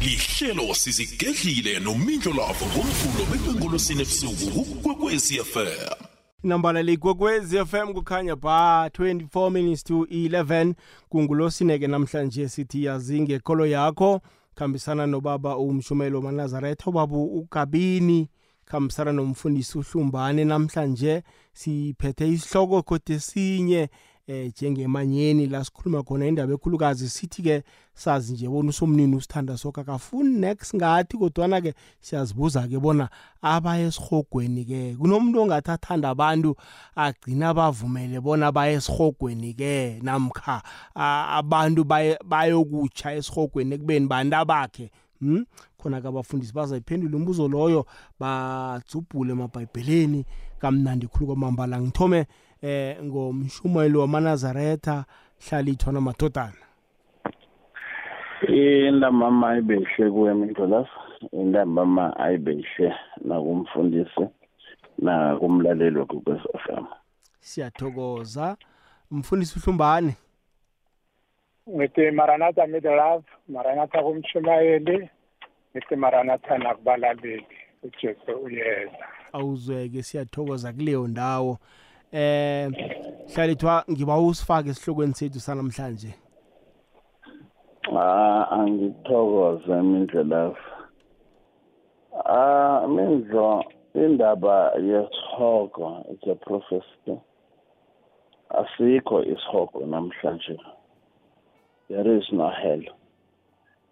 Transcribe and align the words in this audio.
lihlelo 0.00 0.74
sizigedlile 0.74 1.80
nomindlo 1.80 2.32
lavo 2.32 2.66
ngomvulo 2.66 3.24
bekwengolosini 3.30 4.02
ebusuku 4.02 4.64
kukwekwezi 4.64 5.34
fm 5.44 6.06
nambala 6.46 6.82
likwekwezi 6.82 7.64
FM 7.64 7.92
kukhanya 7.92 8.36
ba 8.36 8.88
24 8.88 9.50
minutes 9.50 9.84
to 9.84 9.94
11 9.94 10.74
kungulosineke 11.08 11.86
namhlanje 11.86 12.48
sithi 12.48 12.84
yazi 12.84 13.20
ngekolo 13.20 13.66
yakho. 13.66 14.20
Khambisana 14.54 15.06
nobaba 15.06 15.56
umshumelo 15.56 16.22
manazaretha 16.22 16.90
ubaba 16.90 17.16
ugabini. 17.16 18.28
Khambisana 18.64 19.12
nomfundisi 19.12 19.78
uhlumbane 19.78 20.44
namhlanje. 20.44 21.22
Siphethe 21.52 22.28
isihloko 22.28 22.82
kodwa 22.82 23.16
esinye 23.16 23.88
eh 24.26 24.50
njengemanyeni 24.50 25.46
la 25.46 25.64
sikhuluma 25.64 26.02
khona 26.02 26.26
indaba 26.26 26.54
ekhulukazi 26.54 27.08
sithi 27.08 27.42
ke 27.42 27.62
sazi 27.94 28.32
nje 28.32 28.48
bona 28.48 28.70
usomnini 28.70 29.16
usithanda 29.16 29.56
sokho 29.56 29.80
akafuni 29.80 30.38
next 30.38 30.74
ngathi 30.74 31.16
kodwana 31.16 31.60
ke 31.60 31.74
siyazibuza 32.00 32.68
ke 32.68 32.78
bona 32.78 33.08
abaye 33.42 33.86
esihogweni 33.86 34.64
ke 34.64 34.96
kunomuntu 34.98 35.40
ongathi 35.40 35.70
athanda 35.70 36.08
abantu 36.10 36.56
agcina 36.96 37.54
bavumele 37.54 38.20
bona 38.20 38.52
baye 38.52 38.74
esihogweni 38.74 39.54
ke 39.54 40.00
namkha 40.02 40.62
abantu 41.38 41.84
bayokutsha 42.24 43.14
esihogweni 43.14 43.74
ekubeni 43.74 44.06
bantu 44.06 44.36
abakhe 44.36 44.90
Hmm? 45.20 45.46
khona 45.78 46.00
ke 46.00 46.08
abafundisi 46.08 46.52
bazayiphendula 46.52 47.16
umbuzo 47.16 47.48
loyo 47.48 47.86
badzubhule 48.20 49.32
emabhayibheleni 49.32 50.24
kamnandi 50.58 51.06
khulu 51.06 51.26
kwamambala 51.26 51.80
ngithome 51.80 52.26
eh 52.66 52.96
ngomshumayelo 53.04 54.00
wamanazaretha 54.00 55.04
hlalithwa 55.48 55.92
namadodana. 55.92 56.62
Intambama 58.48 59.50
ayibehle 59.50 60.10
kuwe 60.10 60.34
mindlolas 60.34 60.88
intambama 61.32 62.16
ayibehle 62.16 62.94
nakumfundisi 63.24 64.24
nakumlaleli 64.98 65.98
wekwekwez 65.98 66.40
f 66.54 66.66
m 66.70 66.86
siyathokoza. 67.40 68.56
Umfundisi 69.10 69.58
uhlumbane. 69.58 70.14
Ngithi 71.70 72.10
maranatha 72.10 72.66
midlove 72.66 73.24
maranatha 73.48 74.02
kumshumayeli 74.02 75.10
ngithi 75.70 75.96
maranatha 75.96 76.58
nakubalaleli 76.58 77.46
ujesu 77.82 78.32
uyeza. 78.44 79.06
Awuzweke 79.32 80.02
siyathokoza 80.02 80.72
kuleyo 80.72 81.08
ndawo. 81.08 81.58
Eh 82.16 82.70
hlalithwa 83.34 83.84
ngiba 83.90 84.18
usifake 84.18 84.68
esihlokweni 84.70 85.14
sethu 85.14 85.40
sanamhlanje. 85.40 86.14
Ah 87.96 88.46
angithokoze 88.50 89.82
mindlela 89.82 90.54
ah 92.24 92.88
mindlo 92.88 93.64
indaba 93.94 94.72
yesihogo 94.90 96.04
it's 96.12 96.26
a 96.26 96.34
prophecy 96.34 97.14
asikho 98.50 99.24
isihogo 99.24 99.86
namhlanje. 99.86 100.58
There 101.88 102.16
is 102.16 102.24
no 102.32 102.50
hell 102.50 102.82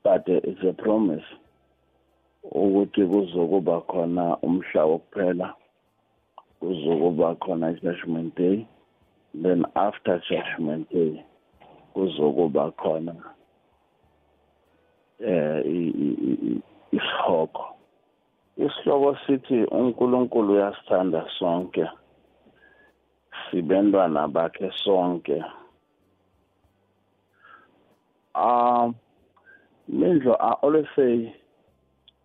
but 0.02 0.28
it's 0.28 0.64
a 0.64 0.72
promise 0.72 1.28
ukuthi 2.52 3.06
kuzokuba 3.06 3.80
khona 3.80 4.36
umhla 4.42 4.84
wokuphela. 4.84 5.54
Kuzokuba 6.64 7.34
khona 7.34 7.70
i-judgment 7.70 8.34
day 8.36 8.66
then 9.42 9.64
after 9.76 10.20
judgment 10.28 10.88
day 10.90 11.24
kuzokuba 11.94 12.72
khona 12.80 13.14
eh 15.20 15.60
isihloko. 16.92 17.64
Isihloko 18.56 19.16
sithi 19.26 19.64
uNkulunkulu 19.64 20.52
uyasithanda 20.52 21.26
sonke 21.38 21.86
sibentwana 23.50 24.28
bakhe 24.28 24.70
sonke. 24.84 25.44
Um 28.34 28.94
mindlo 29.88 30.36
i 30.40 30.52
always 30.62 30.86
say 30.96 31.34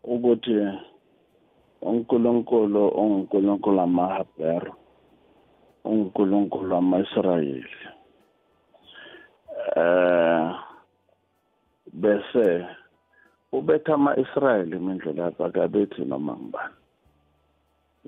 ukuthi 0.04 0.80
uNkulunkulu 1.82 2.88
unguNkulunkulu 2.88 3.80
amaHebheru 3.82 4.74
uNkulunkulu 5.84 6.76
amaIsrayeli 6.76 7.80
eh 9.76 10.52
bese 11.94 12.68
ubetha 13.52 13.94
ama-Israyeli 13.94 14.80
mindlela 14.80 15.24
lapha 15.26 15.46
akabethi 15.46 16.06
noma 16.06 16.34
ngibani 16.38 16.76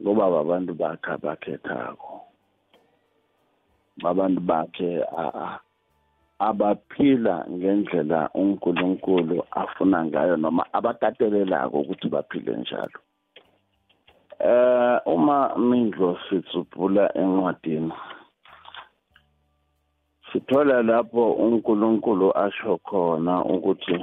ngoba 0.01 0.23
abantu 0.41 0.73
bakhe 0.73 1.11
abakhethako. 1.11 2.11
Abantu 4.03 4.41
bakhe 4.41 4.91
abaphila 6.39 7.45
ngendlela 7.49 8.29
uNkulunkulu 8.33 9.43
afuna 9.51 10.05
ngayo 10.05 10.35
noma 10.37 10.63
abakatelelako 10.73 11.79
ukuthi 11.81 12.07
baphile 12.09 12.57
njalo. 12.57 12.99
Eh 14.43 14.97
uma 15.05 15.55
mindlo 15.57 16.17
sitsubhula 16.29 17.03
encwadini 17.21 17.93
sithola 20.31 20.81
lapho 20.81 21.31
uNkulunkulu 21.43 22.27
asho 22.37 22.77
khona 22.77 23.33
ukuthi 23.45 23.97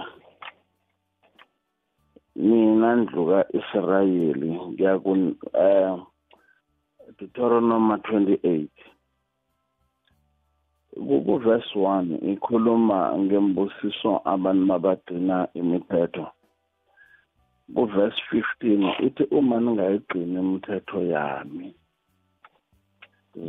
mina 2.36 2.96
ndlu 2.96 3.22
ka-Israyeli 3.30 4.50
ngiyaku 4.70 5.12
eh 5.54 5.98
Deuteronomy 7.18 7.94
28 7.94 8.68
kuverse 11.06 11.74
1 11.74 12.32
ikhuluma 12.32 12.98
ngembusiso 13.18 14.20
abantu 14.24 14.64
mabagcina 14.66 15.36
imithetho. 15.54 16.26
Kuverse 17.74 18.20
15 18.32 19.06
ithi 19.06 19.24
uma 19.38 19.56
ningayigcini 19.60 20.38
imithetho 20.40 21.00
yami 21.14 21.74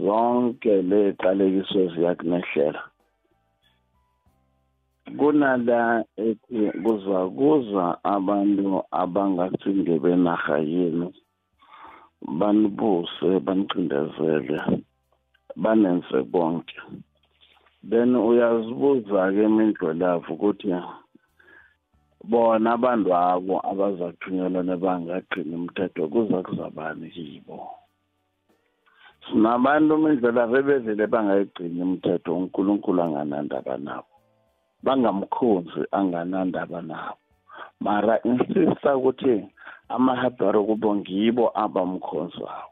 zonke 0.03 0.73
leqalekiso 0.89 1.81
ziyakunehlela. 1.93 2.81
Kunala 5.17 6.05
ethi 6.27 6.59
kuzakuza 6.83 7.85
abantu 8.15 8.83
abangacinge 9.01 9.95
benarha 10.03 10.57
yenu 10.73 11.07
banibuse 12.39 13.29
banicindezele 13.45 14.59
banenze 15.63 16.19
konke. 16.31 16.77
Then 17.89 18.11
uyazibuza-ke 18.15 19.43
imindlelavu 19.49 20.33
ukuthi 20.33 20.67
bona 22.23 22.73
abantu 22.75 23.09
abo 23.15 23.55
abazathunyelwa 23.71 24.61
nebangagcini 24.63 25.55
umthetho 25.55 26.07
kuza 26.11 26.37
kuzabani 26.43 27.07
kibo? 27.15 27.57
Sinabantu 29.25 29.91
imindlela 29.97 30.47
bebevele 30.51 31.05
bangayigcini 31.07 31.79
imithetho 31.85 32.29
unkulunkulu 32.35 32.99
anganandaba 33.01 33.77
nabo 33.77 34.13
bangamkhonzi 34.83 35.81
anganandaba 35.91 36.81
nabo. 36.81 37.19
Mara 37.79 38.15
insista 38.29 38.97
ukuthi 38.97 39.35
amahabharo 39.95 40.63
kubo 40.63 40.95
ngibo 40.95 41.45
abamkhonzayo 41.63 42.69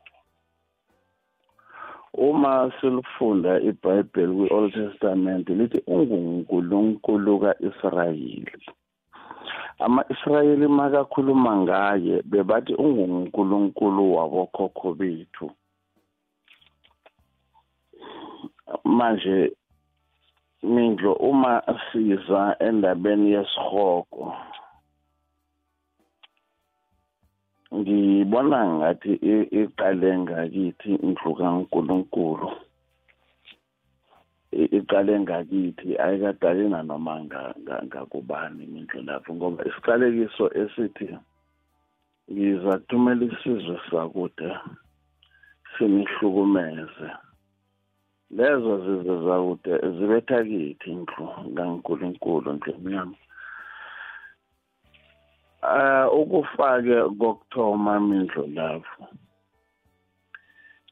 uma 2.18 2.72
silifunda 2.82 3.62
ibhayibheli 3.62 4.34
kwi-old 4.38 4.74
testament 4.74 5.46
lithi 5.50 5.80
ungunkulunkulu 5.86 7.34
ka-israyeli. 7.44 8.66
Ama-israyeli 9.80 10.68
makakhuluma 10.68 11.52
ngaye 11.58 12.22
bebathi 12.26 12.74
ungunkulunkulu 12.76 14.04
wabokhokho 14.16 14.94
bethu. 14.94 15.52
Manje 18.84 19.52
mindlo 20.64 21.14
uma 21.14 21.62
siza 21.92 22.56
endabeni 22.60 23.32
yesihogo 23.32 24.34
ngibona 27.76 28.60
ngathi 28.76 29.14
iqale 29.62 30.10
ngakithi 30.20 30.92
indlu 31.06 31.32
kaNkuluNkulu. 31.36 32.67
Iqale 34.58 35.20
ngakithi 35.20 35.90
ayikadali 36.04 36.70
nanoma 36.70 37.14
ngakubani 37.86 38.64
mindlu 38.74 39.00
lapho 39.08 39.30
ngoba 39.36 39.62
isiqalekiso 39.70 40.46
esithi 40.62 41.08
ngiza 42.32 42.74
kuthumela 42.80 43.24
isizwe 43.30 43.76
sakude 43.90 44.50
sinihlukumeze 45.74 47.10
lezo 48.38 48.72
zizwe 48.84 49.16
zakude 49.26 49.74
zibetha 49.96 50.38
kithi 50.50 50.90
indlu 50.92 51.26
kankulunkulu 51.56 52.50
ndlu 52.54 52.70
emnyama 52.76 53.18
uh 55.72 56.08
ukufake 56.20 56.98
kokuthoma 57.20 57.94
mindlo 58.00 58.44
lapho 58.58 59.04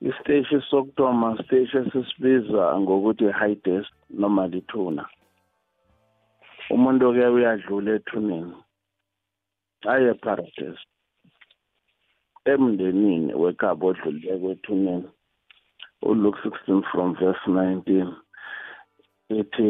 isiteshi 0.07 0.57
sokuthoma 0.69 1.38
siteshi 1.38 1.78
esisibiza 1.78 2.63
ngokuthi 2.80 3.25
high 3.40 3.57
desk 3.66 3.92
noma 4.19 4.44
lithuna. 4.52 5.04
Umuntu 6.74 7.06
ke 7.16 7.25
uyadlula 7.36 7.92
ethuneni 7.98 8.56
aye 9.94 10.13
paradise 10.24 10.84
emndenini 12.52 13.34
wekhaba 13.42 13.86
odlulile 13.90 14.36
kwethuneni 14.42 15.07
uLuke 16.10 16.50
16 16.50 16.84
from 16.92 17.10
verse 17.19 17.46
19 17.48 18.13
ithi 19.40 19.68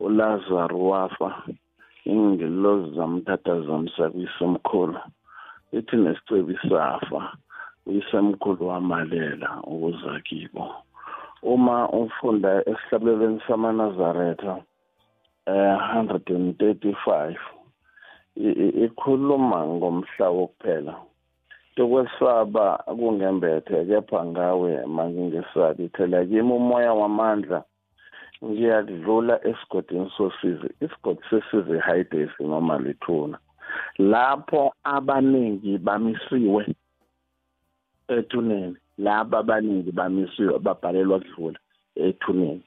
uLazarus 0.00 0.82
wafa 0.90 1.28
ingelozi 2.04 2.96
zamthatha 2.96 3.60
zamsa 3.66 4.10
kwisemkhulu 4.10 5.00
ithi 5.72 5.96
nesicebi 5.96 6.56
safa. 6.68 7.20
Uyisemkhulu 7.86 8.68
wamalela 8.68 9.50
ukuza 9.62 10.20
kibo 10.20 10.74
uma 11.42 11.88
ufunda 11.88 12.62
esihlabelweni 12.70 13.40
samanazaretha 13.46 14.54
eh 15.46 15.76
135 15.96 17.36
ikhuluma 18.84 19.66
ngomhla 19.66 20.28
wokuphela. 20.30 20.94
Tokwesaba 21.76 22.76
kungembethe 22.98 23.84
kepha 23.88 24.24
ngawe 24.24 24.86
mangingesabi 24.86 25.88
phela 25.88 26.24
kimi 26.24 26.52
umoya 26.52 26.92
wamandla 26.92 27.64
ngiyadlula 28.44 29.34
esigodini 29.48 30.10
sosizi 30.16 30.68
isigodi 30.80 31.22
sesizi 31.30 31.78
hidesi 31.86 32.42
noma 32.44 32.78
lithuna. 32.78 33.38
Lapho 33.98 34.72
abaningi 34.84 35.78
bamisiwe 35.78 36.66
ethuneni. 38.20 38.76
Laba 38.98 39.38
abaningi 39.38 39.90
bamisiwe 39.92 40.58
babhalelwa 40.58 41.20
kudlula 41.20 41.58
ethuneni. 41.96 42.64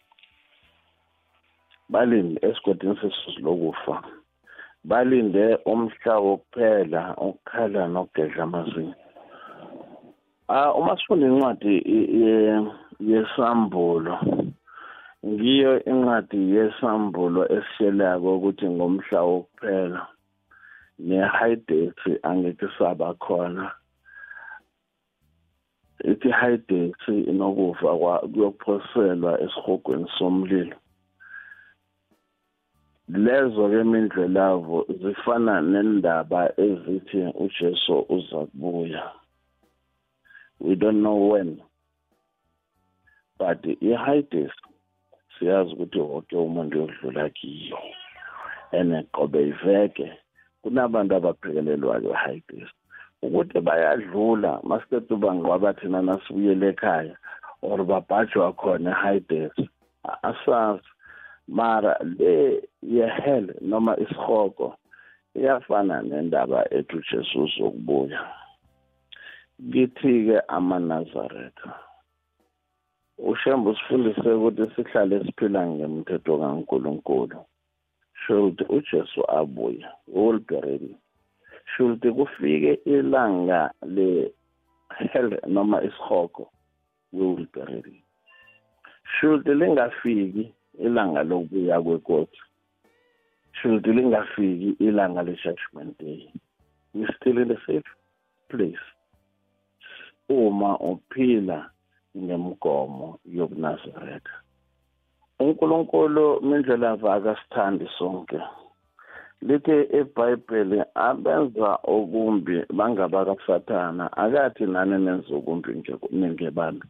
Balinde 1.90 2.40
esigodini 2.48 2.96
sesizi 2.96 3.42
lokufa. 3.42 4.04
Balinde 4.84 5.58
umhla 5.66 6.14
wokuphela 6.26 7.16
ukukhala 7.18 7.88
nokugedla 7.88 8.44
amazinyo. 8.44 8.96
Ah 10.48 10.72
uma 10.74 10.98
sifunda 10.98 11.28
incwadi 11.28 11.74
yesambulo 13.00 14.20
ngiyo 15.26 15.84
incwadi 15.86 16.56
yesambulo 16.56 17.42
esishelako 17.56 18.36
ukuthi 18.36 18.66
ngomhla 18.70 19.22
wokuphela 19.22 20.02
ne-high 21.00 21.56
date 21.68 22.20
angeke 22.24 22.68
saba 22.78 23.14
khona. 23.14 23.72
Ithi 26.12 26.30
high 26.32 26.58
date 26.58 27.08
inokufa 27.08 27.98
kuyophoselwa 28.34 29.42
esihogweni 29.42 30.08
somlilo. 30.18 30.78
Lezo 33.10 33.70
ke 33.70 33.82
imindlelavo 33.82 34.86
zifana 35.02 35.62
nendaba 35.62 36.52
ezithi 36.58 37.20
uJesu 37.44 38.06
uza 38.10 38.46
kubuya. 38.46 39.12
We 40.60 40.76
don't 40.76 41.02
know 41.02 41.30
when 41.32 41.62
but 43.38 43.66
i-high 43.66 44.22
date 44.32 44.52
siyazi 45.40 45.74
ukuthi 45.74 46.00
wonke 46.00 46.36
umuntu 46.36 46.78
uyodlula 46.78 47.30
kiyo. 47.30 47.78
And 48.72 49.08
qobe 49.12 49.48
iveke 49.48 50.14
kunabantu 50.62 51.16
abaphekelelwayo 51.16 52.14
high 52.14 52.42
test 52.48 52.85
ukuthi 53.26 53.60
bayadlula 53.68 54.60
masiqeda 54.64 55.16
ubangqwaba 55.16 55.74
thina 55.80 56.02
nasibuyele 56.02 56.68
ekhaya 56.74 57.16
or 57.62 57.80
babhajwa 57.90 58.54
khona 58.54 58.92
high 58.94 59.20
test 59.30 59.60
asazi 60.30 60.90
mara 61.48 61.98
le 62.18 62.62
yehel 62.82 63.54
noma 63.62 63.94
isihoko 64.04 64.78
iyafana 65.36 66.02
nendaba 66.02 66.60
ethi 66.78 66.96
ujesu 66.98 67.44
uzokubuya. 67.44 68.22
Kithi-ke 69.72 70.40
amanazaretha 70.48 71.72
ushembe 73.18 73.70
usifundise 73.70 74.30
ukuthi 74.34 74.66
sihlale 74.76 75.26
siphila 75.26 75.68
ngemthetho 75.68 76.38
kaNkuluNkulu. 76.38 77.40
Should 78.22 78.58
uJesu 78.70 79.22
abuye 79.40 79.86
will 80.08 80.40
be 80.40 80.56
ready 80.62 80.98
should 81.66 82.02
kufike 82.02 82.80
ilanga 82.86 83.72
le 83.82 84.32
hell 85.12 85.30
noma 85.48 85.82
isihoko 85.82 86.50
we 87.14 87.26
will 87.26 87.48
be 87.54 87.62
ready 87.62 88.04
should 89.20 89.46
lingafiki 89.48 90.54
ilanga 90.80 91.24
lokubuya 91.24 91.82
kwekosi 91.82 92.42
should 93.62 93.86
lingafiki 93.86 94.76
ilanga 94.80 95.24
le-judgment 95.24 95.98
day? 95.98 96.32
We 96.94 97.08
still 97.16 97.38
in 97.38 97.48
the 97.48 97.58
safe 97.66 97.84
place. 98.50 98.86
Uma 100.30 100.78
uphila 100.80 101.70
nemigomo 102.16 103.20
yobunazaretha. 103.26 104.42
uNkulunkulu 105.40 106.42
mindlela 106.42 106.92
akasithandi 106.92 107.90
sonke. 107.98 108.40
Lithi 109.42 109.78
eBhayibheli 110.00 110.80
abenza 110.96 111.70
okumbi 111.84 112.64
bangabakasathana. 112.78 114.06
Akathi 114.24 114.66
nani 114.66 114.98
nenza 115.06 115.36
okumbi 115.36 115.72
ngebani 116.32 116.82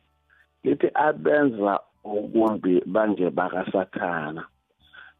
lithi 0.63 0.87
abenza 0.93 1.79
okumbi 2.03 2.73
bangebakasathana 2.93 4.43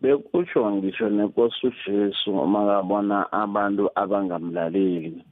bekutsho 0.02 0.72
ngisho 0.72 1.10
nenkosi 1.10 1.68
uJesu 1.68 2.32
uma 2.32 2.62
kabona 2.66 3.32
abantu 3.32 3.90
abangamlaleli. 3.96 5.24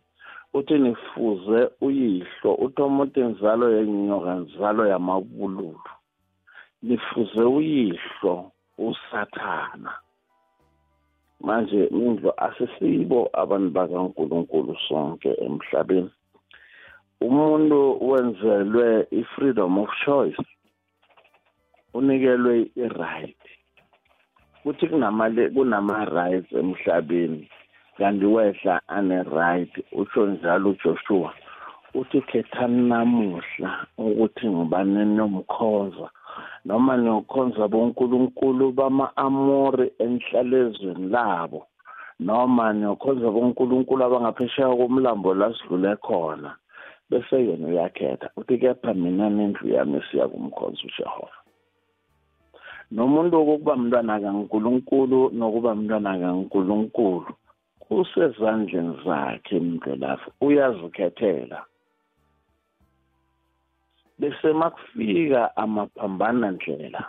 Uthi 0.53 0.77
nifuze 0.77 1.59
uyihlo 1.81 2.51
uthoma 2.65 3.03
uthi 3.03 3.21
nzalo 3.21 3.65
yenyoka 3.75 4.33
nzalo 4.33 4.87
yamabululu. 4.87 5.89
Nifuze 6.83 7.41
uyihlo 7.41 8.51
usathana. 8.77 9.91
Manje 11.43 11.89
mindlo 11.91 12.31
asisibo 12.45 13.29
abantu 13.33 13.69
bakaNkuluNkulu 13.77 14.75
sonke 14.87 15.31
emhlabeni. 15.45 16.11
Umuntu 17.21 17.79
wenzelwe 18.09 19.07
i-freedom 19.11 19.77
of 19.77 19.89
choice 20.05 20.43
unikelwe 21.93 22.71
i-right. 22.75 23.41
Kuthi 24.63 24.87
kunamale 24.87 25.49
kunama-rights 25.49 26.51
emhlabeni 26.51 27.49
kanti 27.97 28.25
wehla 28.25 28.81
ane-right 28.87 29.73
utsho 29.91 30.25
njalo 30.25 30.69
ujoshua. 30.69 31.33
Uthi 31.93 32.21
khethani 32.21 32.81
namuhla 32.89 33.69
ukuthi 33.97 34.45
ngibane 34.49 35.05
nomkhonza 35.05 36.07
noma 36.65 36.97
niyokhonza 36.97 37.67
bonkulunkulu 37.67 38.71
bama-amori 38.77 39.87
enhlalezweni 40.05 41.07
labo 41.15 41.61
noma 42.19 42.73
niyokhonza 42.73 43.27
bonkulunkulu 43.35 44.01
abangaphesheya 44.03 44.77
komlambo 44.79 45.33
la 45.33 45.47
sidlule 45.55 45.95
khona 46.05 46.51
bese 47.09 47.37
yena 47.47 47.67
uyakhetha. 47.67 48.29
Uthi 48.37 48.57
kepha 48.57 48.93
mina 48.93 49.29
nendlu 49.29 49.69
yami 49.75 50.01
siya 50.11 50.27
kumkhonza 50.27 50.81
ujehova 50.87 51.37
nomuntu 52.91 53.37
wokuba 53.37 53.75
mntwana 53.75 54.19
kankulunkulu 54.19 55.29
nokuba 55.33 55.75
mntwana 55.75 56.19
kankulunkulu 56.19 57.33
kusezandleni 57.79 58.97
zakhe 59.05 59.59
mndlelafu 59.59 60.31
uyazikhethela. 60.41 61.65
Bese 64.23 64.53
makufika 64.53 65.57
amaphambana 65.57 66.51
ndlela. 66.51 67.03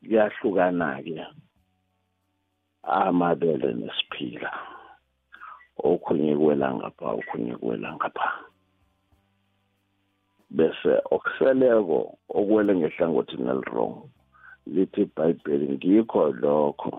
Kuyahlukana-ke 0.00 1.26
amabele 2.82 3.68
nesiphila. 3.72 4.50
Okhunye 5.76 6.36
kuwela 6.36 6.74
ngapha 6.74 7.06
okhunye 7.18 7.54
kuwela 7.60 7.88
ngapha. 7.96 8.28
Bese 10.50 10.92
okuseleko 11.14 11.98
okuwele 12.28 12.72
ngehlangothini 12.76 13.50
elirong 13.52 13.96
lithi 14.66 15.02
ibhayibheli 15.02 15.66
ngikho 15.76 16.32
lokho 16.42 16.92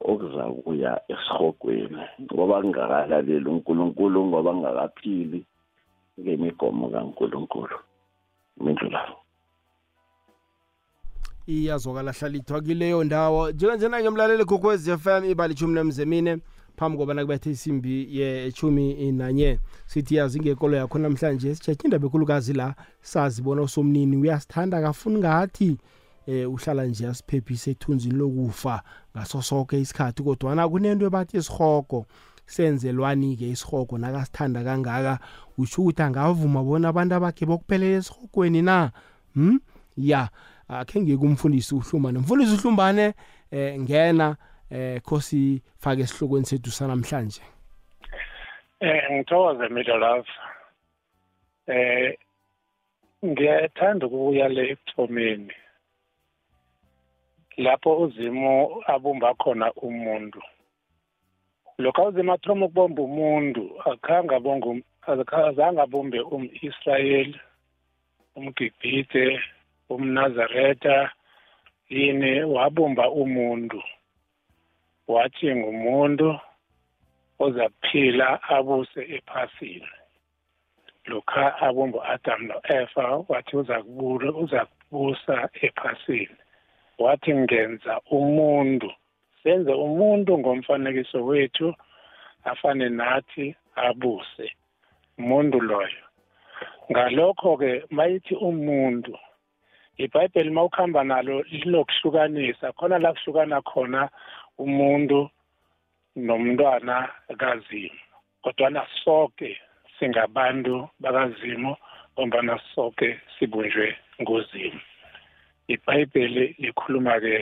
okuzakuya 0.00 0.92
esihogweni 1.12 2.04
ngoba 2.22 2.62
kungakalaleli 2.62 3.48
uNkulunkulu 3.50 4.18
ngoba 4.26 4.52
ngakaphili 4.54 5.40
ngemigomo 6.20 6.88
kaNkulunkulu 6.90 7.76
mindlulayo 8.56 9.16
iyazwakala 11.46 12.12
hlalithwa 12.12 12.60
kileyo 12.60 13.04
ndawo. 13.04 13.50
Njenganjena-ke 13.50 14.10
mlaleli 14.10 14.44
gokwez 14.44 14.88
f 14.88 15.06
m 15.06 15.24
ibali 15.24 15.54
ishumi 15.54 15.74
nemzemine 15.74 16.38
phambi 16.76 16.98
kobana 16.98 17.22
kubethe 17.22 17.50
isimbi 17.50 18.18
yechumi 18.18 19.12
nanye. 19.12 19.58
Sithi 19.86 20.14
yazi 20.14 20.40
ngekolo 20.40 20.76
yakho 20.76 20.98
namhlanje 20.98 21.54
sitshetshe 21.54 21.84
indaba 21.84 22.06
ekhulukazi 22.06 22.52
la 22.52 22.74
sazibona 23.00 23.62
usomnini 23.62 24.16
uyasithanda 24.16 24.82
kafuni 24.82 25.18
ngathi 25.18 25.76
eh 26.26 26.50
uhlala 26.52 26.84
nje 26.84 27.06
asiphephise 27.06 27.70
ethunzini 27.70 28.14
lokufa 28.14 28.82
ngaso 29.16 29.42
sonke 29.42 29.80
isikhathi 29.80 30.22
kodwana 30.22 30.68
kunento 30.68 31.06
ebathi 31.06 31.36
isihogo 31.36 32.06
senzelwani-ke 32.46 33.48
isihogo 33.48 33.98
nakasithanda 33.98 34.64
kangaka? 34.64 35.18
Usho 35.58 35.82
ukuthi 35.82 36.02
angavuma 36.02 36.62
bona 36.62 36.88
abantu 36.88 37.14
abakhe 37.14 37.46
bokuphelela 37.46 37.98
esihogweni 37.98 38.62
na? 38.62 38.90
Hm 39.34 39.58
ya 39.96 40.28
akhe 40.68 41.00
ngikumfundisi 41.00 41.74
uhlumbane 41.74 42.18
mfundisi 42.18 42.54
uhlumbane 42.54 43.14
eh 43.50 43.80
ngena 43.80 44.36
eh 44.70 45.00
khosi 45.02 45.62
fake 45.78 46.00
esihlokweni 46.00 46.46
sethu 46.46 46.70
sanamhlanje. 46.70 47.42
Eh 48.80 49.12
ngithokoze 49.12 49.68
middle 49.68 49.98
love. 49.98 50.28
Eh 51.66 52.18
ngiyathanda 53.24 54.06
ukuya 54.06 54.48
le 54.48 54.70
ekuthomeni 54.72 55.52
lapho 57.56 57.96
uzimo 57.98 58.82
abumba 58.86 59.34
khona 59.34 59.72
umuntu. 59.72 60.42
Lokho 61.78 62.04
uzimo 62.04 62.32
athoma 62.32 62.66
ukubomba 62.66 63.02
umuntu 63.02 63.62
akhange 63.90 64.34
abonge 64.34 64.68
azange 65.48 65.80
abumbe 65.82 66.18
um-israyeli 66.34 67.38
umgibhite 68.36 69.24
umnazareta 69.94 70.96
yini 71.90 72.32
wabumba 72.54 73.04
umuntu. 73.10 73.80
Wathi 75.08 75.54
ngumuntu 75.56 76.28
ozakuphila 77.44 78.28
abuse 78.56 79.00
ephasini. 79.16 79.92
Lokha 81.10 81.44
abumba 81.66 81.98
u-adam 81.98 82.40
no-efa 82.48 83.04
wathi 83.28 83.56
uzakubusa 84.42 85.36
ephasini. 85.66 86.38
Wathi 86.98 87.34
ngenza 87.34 88.00
umuntu 88.18 88.88
senze 89.44 89.72
umuntu 89.72 90.38
ngomfanekiso 90.38 91.24
wethu 91.24 91.74
afane 92.44 92.88
nathi 92.88 93.54
abuse 93.76 94.46
umuntu 95.18 95.60
loyo. 95.60 96.04
Ngalokho-ke 96.90 97.84
mayithi 97.90 98.34
umuntu 98.34 99.12
ibhayibheli 99.96 100.50
uma 100.50 100.62
ukuhamba 100.64 101.04
nalo 101.04 101.42
lilokuhlukanisa 101.42 102.72
khona 102.72 102.98
la 102.98 103.12
kuhlukana 103.12 103.62
khona 103.62 104.08
umuntu 104.58 105.30
nomntwana 106.16 107.08
kazimu 107.40 108.00
kodwana 108.42 108.82
sonke 109.04 109.60
singabantu 109.98 110.88
bakazimo 111.00 111.76
ngombana 112.12 112.58
sonke 112.74 113.20
sibunjwe 113.38 113.96
nguzimu. 114.20 114.80
Ibhayibheli 115.68 116.56
likhuluma-ke 116.58 117.36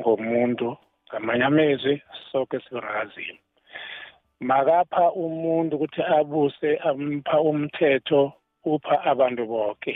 ngomuntu 0.00 0.76
ngamanye 1.08 1.44
amezwi 1.44 2.02
sonke 2.32 2.60
sibangazimo 2.60 3.38
makapha 4.40 5.04
umuntu 5.12 5.72
ukuthi 5.76 6.02
abuse 6.18 6.70
ampha 6.88 7.36
umthetho 7.50 8.22
upha 8.72 8.96
abantu 9.12 9.42
bonke 9.52 9.94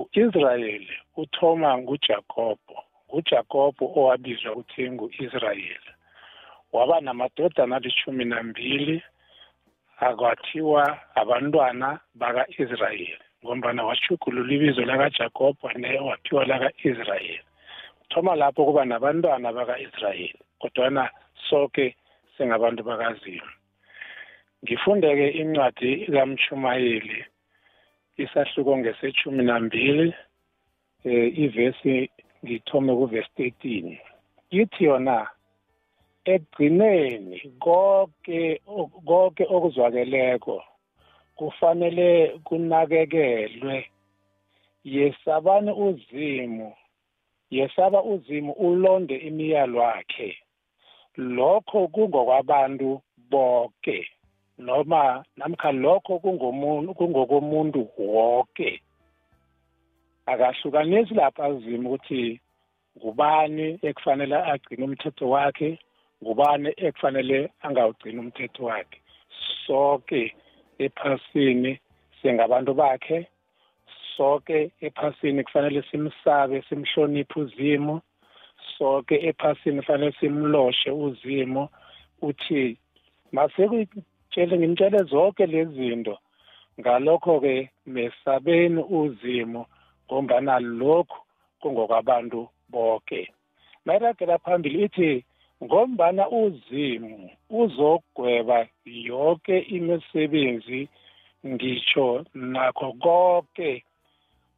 u-Israyeli 0.00 0.94
uthoma 1.22 1.70
nguJakobo 1.78 2.76
uJakobo 3.16 3.84
owabizwa 3.98 4.50
ukuthi 4.52 4.82
ngu-Israyeli 4.90 5.90
waba 6.72 7.00
namadodana 7.00 7.76
alishumi 7.76 8.24
nambili 8.24 9.02
akwathiwa 10.06 10.82
abantwana 11.14 11.88
baka-Israyeli 12.14 13.24
ngombana 13.44 13.84
washugulula 13.84 14.52
ibizo 14.54 14.82
lakaJakobo 14.84 15.70
waphiwa 16.08 16.44
laka-Israyeli 16.50 17.40
thoma 18.14 18.36
lapho 18.36 18.64
kuba 18.64 18.84
nabantwana 18.84 19.52
baka-Israyeli 19.52 20.38
kodwana 20.60 21.10
sonke 21.50 21.96
singabantu 22.36 22.82
bakazimu. 22.84 23.50
Ngifundeke 24.62 25.28
incwadi 25.28 26.06
kamshumayeli 26.06 27.24
isahluko 28.16 28.78
ngesethumi 28.78 29.44
nambili 29.44 30.14
eh 31.04 31.38
ivesi 31.38 32.10
ngithome 32.44 32.92
kuvesi 32.96 33.30
13 33.38 33.98
yithi 34.50 34.84
yona 34.84 35.26
ekugcineni 36.24 37.38
konke 37.58 38.62
konke 39.06 39.44
okuzwakeleko 39.54 40.62
kufanele 41.36 42.38
kunakekelwe 42.46 43.76
yesabani 44.84 45.72
uzimu 45.72 46.72
yesaba 47.56 47.98
uzimu 48.12 48.52
ulonde 48.52 49.16
imiyalo 49.28 49.78
wakhe 49.78 50.30
lokho 51.16 51.88
kungokwabantu 51.88 52.90
bonke 53.30 53.98
noma 54.58 55.24
namkha 55.36 55.70
lokho 55.72 56.18
kungomuntu 56.18 56.94
kungokomuntu 56.98 57.80
wonke 57.98 58.70
akahlukanisi 60.26 61.14
lapha 61.14 61.44
azimu 61.44 61.88
ukuthi 61.88 62.40
ngubani 62.96 63.66
ekufanele 63.88 64.36
agcine 64.52 64.84
umthetho 64.84 65.26
wakhe 65.34 65.78
ngubani 66.22 66.70
ekufanele 66.76 67.38
angawugcini 67.62 68.18
umthetho 68.18 68.64
wakhe. 68.64 68.98
Sonke 69.66 70.34
ephasini 70.78 71.72
singabantu 72.22 72.74
bakhe 72.74 73.18
sonke 74.16 74.70
ephasini 74.80 75.44
kufanele 75.44 75.82
simsabe 75.90 76.62
simhloniphe 76.68 77.40
uzimo. 77.40 78.02
Sonke 78.78 79.14
ephasini 79.28 79.80
kufanele 79.80 80.12
simloshe 80.20 80.90
uzimo 80.90 81.68
uthi 82.22 82.78
masekutshele 83.32 84.58
ngimtshele 84.58 85.02
zonke 85.02 85.46
lezi 85.46 85.74
zinto. 85.74 86.18
Ngalokho-ke 86.80 87.70
mesabeni 87.86 88.82
uzimo 88.82 89.66
ngombana 90.06 90.58
lokhu 90.60 91.18
kungokwabantu 91.60 92.48
bonke 92.68 93.20
mayiragela 93.84 94.38
phambili 94.38 94.84
ithi 94.84 95.24
ngombana 95.64 96.28
uzimu 96.30 97.30
uzogweba 97.50 98.66
yonke 98.84 99.58
imisebenzi 99.58 100.88
ngitsho 101.46 102.24
nakho 102.34 102.92
konke 102.92 103.84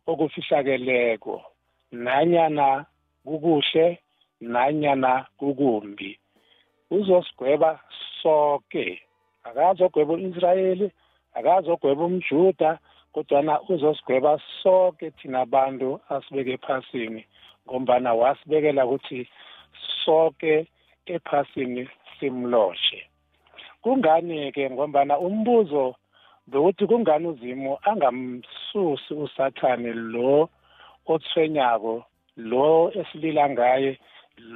okufihlakeleko 0.06 1.42
nanyana 1.92 2.86
kukuhle 3.26 3.98
nanyana 4.40 5.26
kukumbi. 5.38 6.18
Uzosigweba 6.90 7.80
sonke 8.22 9.02
akazogweba 9.44 10.12
u-israyeli 10.14 10.90
akazogweba 11.34 12.04
umjuda 12.04 12.78
kodwana 13.12 13.62
uzosigweba 13.68 14.40
sonke 14.62 15.10
thina 15.10 15.40
abantu 15.40 16.00
asibeke 16.08 16.52
ephasini 16.52 17.22
ngombana 17.66 18.14
wasibekela 18.14 18.86
ukuthi 18.86 19.28
sonke 20.04 20.66
ephasini 21.06 21.88
simloshe. 22.18 23.00
Kungani-ke 23.82 24.70
ngombana 24.70 25.18
umbuzo 25.18 25.94
bekuthi 26.50 26.86
kungani 26.86 27.26
uzimo 27.28 27.78
angamsusi 27.82 29.14
usathane 29.14 29.92
lo 29.92 30.48
othwenyako 31.06 32.04
lo 32.36 32.92
esilila 33.00 33.50
ngaye 33.50 33.98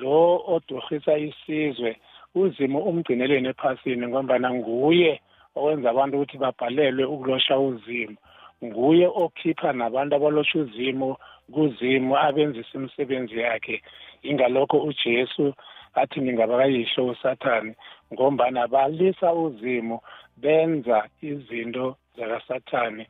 lo 0.01 0.43
odurhisa 0.55 1.19
isizwe 1.19 1.97
uzimo 2.35 2.79
umgcineleni 2.89 3.49
ephasini 3.49 4.07
ngombana 4.07 4.49
nguye 4.55 5.21
owenza 5.57 5.91
abantu 5.91 6.17
ukuthi 6.17 6.37
babhalelwe 6.39 7.05
ukulosha 7.05 7.59
uzimo. 7.59 8.17
Nguye 8.65 9.07
okhipha 9.23 9.73
nabantu 9.73 10.13
abalosha 10.17 10.59
uzimo 10.59 11.09
kuzimo 11.53 12.15
abenzisa 12.19 12.73
imisebenzi 12.79 13.39
yakhe. 13.39 13.83
Ingalokho 14.23 14.79
ujesu 14.79 15.55
athi 15.95 16.21
ngingabakayihlo 16.21 17.07
usathane 17.07 17.75
ngombana 18.13 18.69
balisa 18.69 19.33
uzimo 19.33 20.03
benza 20.43 20.99
izinto 21.23 21.97
zakasathane 22.17 23.05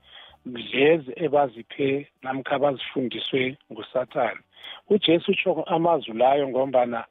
lezi 0.72 1.12
ebaziphe 1.24 2.08
namkha 2.22 2.54
abazifundiswe 2.56 3.56
ngusathane. 3.72 4.40
Ujesu 4.88 5.30
utsho 5.30 5.62
amazwi 5.62 6.12
layo 6.22 6.48
ngombana 6.48 7.04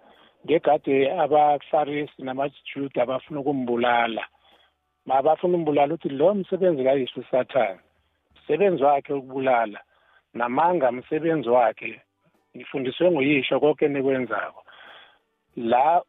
ngegade 0.46 1.12
abafarisi 1.24 2.22
namajuda 2.24 3.06
bafuna 3.06 3.40
ukumbulala. 3.40 4.24
Mabafuna 5.06 5.58
umbulala 5.58 5.94
uthi 5.94 6.10
lo 6.10 6.34
msebenzi 6.34 6.84
kayihlo 6.84 7.22
usathane 7.24 7.80
msebenzi 8.36 8.84
wakhe 8.84 9.14
ukubulala 9.14 9.80
namanga 10.34 10.92
msebenzi 10.92 11.50
wakhe 11.50 12.02
ngifundiswe 12.58 13.12
nguyisho 13.12 13.60
konke 13.60 13.88
nikwenzako 13.88 14.64
la 15.56 16.02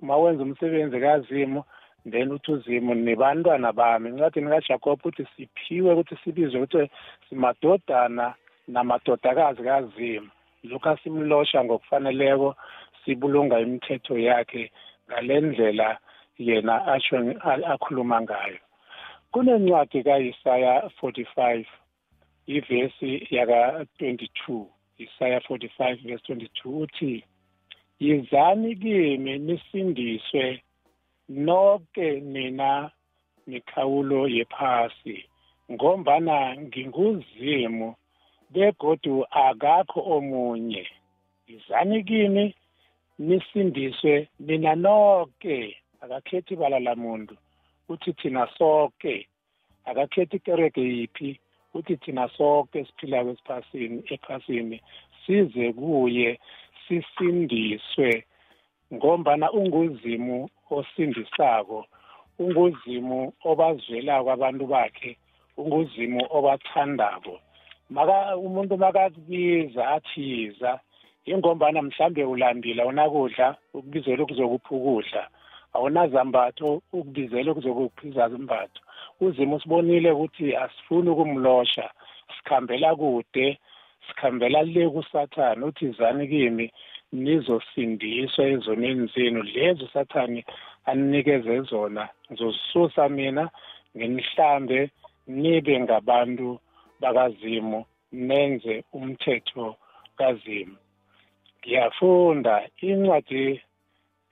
mawenza 0.00 0.42
umsebenzi 0.42 1.00
kazimu 1.00 1.64
then 2.04 2.32
uthi 2.32 2.52
uzimu 2.52 2.94
nibantwana 2.94 3.72
bami. 3.72 4.08
Incwadini 4.08 4.50
kajakob 4.50 5.00
uthi 5.04 5.26
siphiwe 5.36 5.92
ukuthi 5.92 6.16
sibizwe 6.24 6.60
ukuthi 6.60 6.90
simadodana 7.28 8.34
namadodakazi 8.68 9.62
kazimu. 9.62 10.30
Lokhu 10.64 10.88
asimlosha 10.88 11.64
ngokufaneleko 11.64 12.56
sibulunga 13.04 13.60
imithetho 13.60 14.18
yakhe 14.18 14.70
ngale 15.08 15.40
ndlela 15.40 15.98
yena 16.38 16.86
asho 16.86 17.16
akhuluma 17.72 18.20
ngayo. 18.22 18.58
Kunencwadi 19.32 20.02
kaIsaya 20.02 20.90
45 21.02 21.64
ivesi 22.46 23.26
yaka 23.30 23.86
22 24.00 24.66
Isaya 24.98 25.40
45 25.40 26.02
verse 26.06 26.32
22 26.32 26.82
uthi 26.82 27.24
yizani 28.00 28.76
kimi 28.76 29.38
nisindiswe 29.38 30.62
nonke 31.32 32.20
nina 32.20 32.90
mikhawulo 33.46 34.28
yephasi 34.28 35.24
ngombana 35.72 36.56
nginguzimu 36.56 37.94
begodu 38.50 39.24
akakho 39.30 40.00
omunye. 40.16 40.86
Izani 41.46 42.04
kimi 42.04 42.54
nisindiswe 43.18 44.28
mina 44.40 44.74
nonke. 44.74 45.76
Akakhethi 46.00 46.54
ibala 46.54 46.78
lamuntu 46.78 47.36
uthi 47.88 48.12
thina 48.12 48.48
sonke 48.58 49.28
akakhethi 49.84 50.36
ikereke 50.36 50.80
yiphi 50.80 51.40
uthi 51.74 51.96
thina 51.96 52.28
sonke 52.36 52.84
siphilayo 52.84 53.30
esiphasini 53.30 54.02
ephasini 54.14 54.80
size 55.26 55.72
kuye 55.72 56.40
sisindiswe. 56.84 58.24
Ngombana 58.94 59.52
unguzimu 59.52 60.48
osindisako 60.78 61.78
unguzimu 62.42 63.32
obazwelako 63.50 64.28
abantu 64.32 64.64
bakhe 64.72 65.10
unguzimu 65.60 66.20
obathandako. 66.36 67.34
Maka 67.90 68.36
umuntu 68.36 68.76
makakubiza 68.76 69.82
athiza 69.96 70.80
ingombana 71.24 71.82
mhlambe 71.82 72.24
ulambile 72.24 72.82
awunakudla 72.82 73.56
ukubizela 73.74 74.22
ukuzokupha 74.22 74.74
ukudla 74.76 75.22
awunazambatho 75.74 76.82
ukubizela 76.92 77.52
ukuzokupha 77.52 78.02
izambatho 78.08 78.80
uzima 79.20 79.56
usibonile 79.56 80.10
ukuthi 80.12 80.56
asifuni 80.56 81.08
ukumlosha 81.10 81.86
sikhambela 82.34 82.96
kude 82.96 83.58
sikhambela 84.06 84.62
le 84.62 84.88
kusathane 84.88 85.64
uthi 85.64 85.86
zani 85.98 86.28
kimi 86.28 86.66
nizosindiswa 87.12 88.44
ezoneni 88.54 89.06
zenu. 89.14 89.42
Lezo 89.42 89.88
sathane 89.92 90.44
aninikeze 90.84 91.60
zona 91.60 92.08
ngizozisusa 92.32 93.08
mina 93.08 93.50
ngenihlambe 93.96 94.90
nibe 95.26 95.80
ngabantu 95.80 96.48
bakazimu 97.00 97.84
nenze 98.12 98.84
umthetho 98.92 99.76
kazimu. 100.18 100.76
Ngiyafunda 101.60 102.54
incwadi 102.80 103.60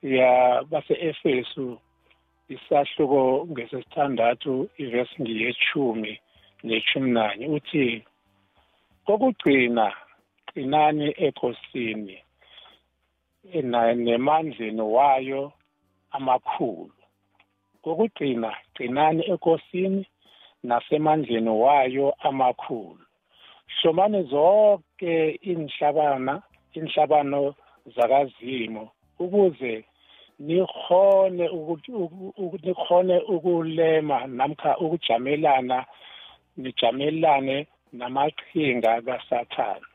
yabase-efesu 0.03 1.79
isahluko 2.49 3.47
ngesesithandathu 3.51 4.69
ivesi 4.77 5.15
ngiyechumi 5.21 6.19
nechumi 6.63 7.11
nanye. 7.11 7.45
Uthi 7.47 8.03
kokugcina 9.05 9.85
qinani 10.53 11.07
enkosini 11.25 12.17
nemandleni 13.43 14.81
wayo 14.81 15.53
amakhulu. 16.11 16.93
Kokugcina 17.83 18.49
qinani 18.75 19.21
enkosini 19.31 20.05
nasemandleni 20.63 21.49
wayo 21.49 22.13
amakhulu. 22.27 23.05
Hlomani 23.81 24.23
zonke 24.23 25.13
inhlabana 25.41 26.41
inhlabano 26.73 27.55
zakazimu 27.95 28.89
ukuze 29.19 29.85
nikhone 30.39 31.49
nikhone 32.63 33.19
ukulema 33.19 34.27
namkha 34.27 34.77
ukujamelana 34.77 35.85
nijamelane 36.57 37.67
namaqhinga 37.93 39.01
kasathane. 39.01 39.90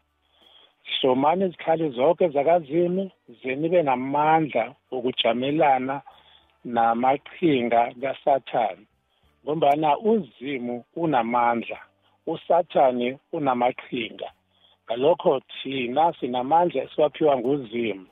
Hlomani 0.95 1.45
izikhali 1.45 1.89
zonke 1.97 2.29
zakazimu 2.29 3.11
zenibe 3.43 3.83
namandla 3.83 4.65
okujamelana 4.95 5.97
namaqhinga 6.65 7.81
kasathane 8.03 8.85
ngombana 9.43 9.99
uzimu 9.99 10.85
unamandla 10.97 11.79
usathane 12.27 13.19
unamaqhinga. 13.33 14.29
Ngalokho 14.85 15.41
thina 15.41 16.13
sinamandla 16.21 16.83
esiwaphiwa 16.83 17.35
nguzimu 17.39 18.07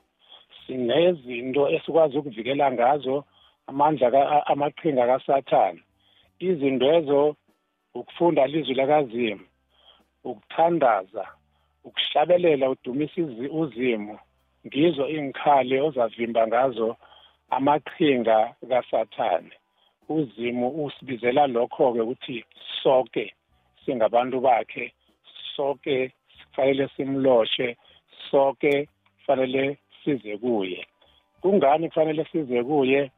sinezinto 0.61 1.63
esikwazi 1.75 2.17
ukuvikela 2.17 2.71
ngazo 2.71 3.15
amandla 3.67 4.07
amaqhinga 4.51 5.03
kasathane. 5.11 5.81
Izinto 6.39 6.87
ezo 6.97 7.35
ukufunda 7.93 8.47
ilizwi 8.47 8.73
lakazimu 8.75 9.45
ukuthandaza 10.23 11.25
ukuhlabelela 11.85 12.69
udumisa 12.69 13.21
uzimu. 13.61 14.15
Ngizo 14.65 15.03
iy'nkhali 15.09 15.75
ozavimba 15.87 16.47
ngazo 16.47 16.89
amaqhinga 17.55 18.37
kasathane. 18.69 19.53
Uzimu 20.09 20.67
usibizela 20.85 21.47
lokho-ke 21.47 22.01
ukuthi 22.01 22.45
sonke 22.81 23.33
singabantu 23.85 24.37
bakhe 24.45 24.85
sonke 25.55 26.11
kufanele 26.49 26.87
simloshe 26.95 27.77
sonke 28.31 28.87
kufanele 29.17 29.77
size 30.03 30.37
kuye. 30.37 30.87
Kungani 31.41 31.89
kufanele 31.89 32.25
size 32.31 32.63
kuye? 32.63 33.11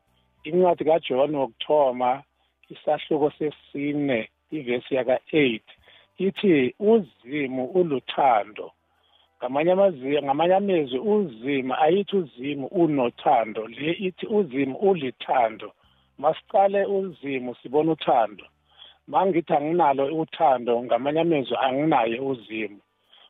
Incwadi 0.44 0.84
kaJohn 0.86 1.36
wokuthoma 1.36 2.24
isahluko 2.70 3.32
sesine 3.38 4.30
ivesi 4.52 4.96
yaka-8 4.96 5.62
ithi 6.18 6.76
uzimu 6.80 7.66
uluthando 7.66 8.72
ngamanye 9.38 9.72
amazwi 9.72 10.22
ngamanye 10.24 10.56
amezwi 10.56 11.00
uzima 11.00 11.74
ayithi 11.86 12.16
uzimu 12.18 12.68
unothando. 12.68 13.68
Le 13.68 13.92
ithi 13.92 14.26
uzimu 14.28 14.78
ulithando. 14.78 15.72
Masiqale 16.18 16.86
uzimu 16.86 17.56
sibona 17.56 17.92
uthando. 17.92 18.46
Mangithi 19.08 19.54
anginalo 19.54 20.06
uthando 20.22 20.84
ngamanye 20.84 21.20
amezwi 21.20 21.58
anginaye 21.66 22.20
uzimu. 22.20 22.80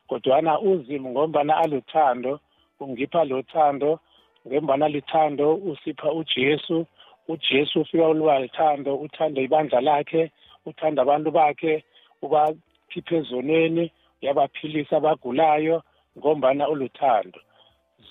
Kodwana 0.08 0.60
uzimu 0.60 1.10
ngombana 1.10 1.56
aluthando 1.56 2.40
ungipha 2.80 3.24
lo 3.24 3.42
thando 3.42 4.00
ngembana 4.46 4.88
lithando 4.88 5.54
usipha 5.54 6.12
ujesu. 6.12 6.86
Ujesu 7.28 7.80
ufika 7.80 8.08
uluba 8.08 8.38
lithando 8.38 8.96
uthanda 8.96 9.40
ibandla 9.42 9.80
lakhe 9.80 10.30
uthanda 10.66 11.02
abantu 11.02 11.30
bakhe 11.30 11.84
ubakhipha 12.88 13.16
ezonweni 13.16 13.92
uyabaphilisa 14.22 14.96
abagulayo 14.96 15.82
ngombana 16.16 16.68
uluthando. 16.68 17.40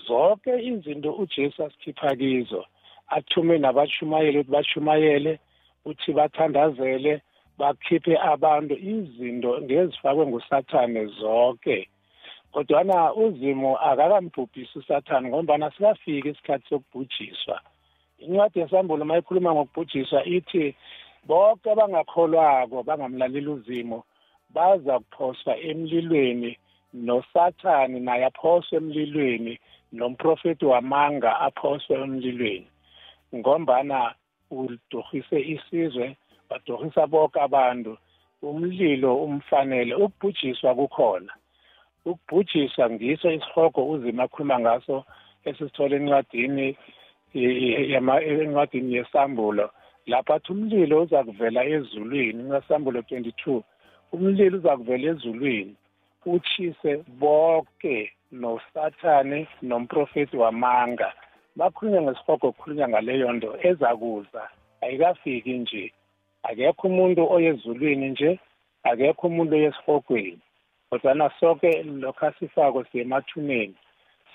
Zonke 0.06 0.52
izinto 0.70 1.12
ujesu 1.12 1.63
asikhipha 1.63 2.16
kizo 2.16 2.66
athume 3.08 3.58
nabashumayeli 3.58 4.38
ukuthi 4.40 4.52
bashumayele 4.52 5.40
uthi 5.86 6.13
bathandazele 6.13 7.22
bakhiphe 7.58 8.18
abantu 8.18 8.74
izinto 8.76 9.62
ngezifakwe 9.62 10.28
ngusathane 10.28 11.06
zonke 11.06 11.90
kodwana 12.52 13.13
uzimo 13.13 13.78
akakamubhubhisi 13.78 14.80
usathane 14.80 15.30
ngombana 15.30 15.72
sikafiki 15.72 16.30
isikhathi 16.30 16.70
sokubhujiswa. 16.70 17.62
Incwadi 18.20 18.60
yesambulo 18.60 19.04
uma 19.04 19.18
ikhuluma 19.18 19.54
ngokubhujiswa 19.54 20.26
ithi 20.26 20.76
bonke 21.28 21.72
abangakholwako 21.72 22.84
bangamlaleli 22.84 23.50
uzimo 23.50 24.04
baza 24.49 24.99
kuphoswa 24.99 25.57
emlilweni 25.57 26.57
nosathane 26.93 27.99
naye 27.99 28.25
aphoswe 28.25 28.77
emlilweni 28.77 29.60
nomprofeti 29.91 30.65
wamanga 30.65 31.39
aphoswe 31.39 31.95
emlilweni. 31.95 32.67
Ngombana 33.36 34.15
udurhise 34.51 35.39
isizwe 35.53 36.15
badurhisa 36.49 37.07
bonke 37.07 37.39
abantu 37.41 37.97
umlilo 38.41 39.12
umfanele 39.25 39.95
ukubhujiswa 39.95 40.75
kukhona. 40.75 41.33
Ukubhujiswa 42.05 42.89
ngiso 42.89 43.31
isihogo 43.31 43.89
uzima 43.89 44.23
akhuluma 44.23 44.60
ngaso 44.60 45.05
esisithola 45.45 45.95
encwadini 45.95 46.77
encwadini 47.33 48.95
yesambulo. 48.95 49.69
Lapho 50.07 50.33
athi 50.33 50.51
umlilo 50.51 51.01
uza 51.01 51.23
kuvela 51.23 51.65
ezulwini 51.65 52.43
ngesambulo 52.43 52.99
22 52.99 53.62
umlilo 54.13 54.58
uza 54.58 54.78
kuvela 54.78 55.08
ezulwini 55.12 55.76
utshise 56.26 57.04
bonke 57.20 58.12
nosathane 58.32 59.48
nomprofeti 59.62 60.38
wamanga. 60.38 61.13
Bakhulunywa 61.56 62.02
ngesihogo 62.02 62.52
kukhulunywa 62.52 62.89
ngaleyo 62.89 63.34
nto 63.34 63.52
ezakuza. 63.67 64.43
Ayikafiki 64.82 65.54
nje. 65.54 65.93
Akekho 66.43 66.88
umuntu 66.88 67.32
oyezulwini 67.36 68.10
nje 68.10 68.39
akekho 68.84 69.28
umuntu 69.28 69.56
oyesihogweni. 69.56 70.39
Kodwana 70.89 71.32
sonke 71.39 71.84
lokho 71.84 72.26
asifako 72.26 72.84
siyemathuneni 72.84 73.76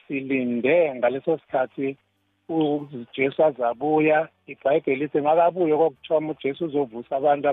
silinde 0.09 0.95
ngaleso 0.95 1.39
sikhathi 1.39 1.97
ujesu 2.49 3.45
azabuya. 3.45 4.29
Ibhayibheli 4.47 5.01
lithi 5.01 5.21
ngakabuye 5.21 5.77
kokuthoma 5.77 6.31
ujesu 6.33 6.65
uzovusa 6.65 7.17
abantu 7.17 7.49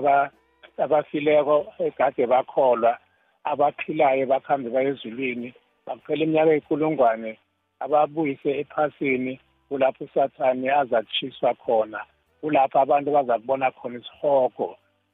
abafileko 0.78 1.56
egade 1.78 2.26
bakholwa 2.26 2.98
abaphilayo 3.44 4.26
bakhambe 4.26 4.70
baye 4.70 4.88
ezulwini 4.88 5.54
bakuphela 5.86 6.22
iminyaka 6.24 6.52
ey'kulungwane 6.52 7.30
ababuyise 7.84 8.50
ephasini 8.60 9.40
kulapho 9.68 10.04
usathane 10.04 10.66
azakutshiswa 10.80 11.54
khona 11.62 12.00
kulapho 12.40 12.76
abantu 12.80 13.08
bazakubona 13.16 13.70
khona 13.70 13.98
isihogo 13.98 14.68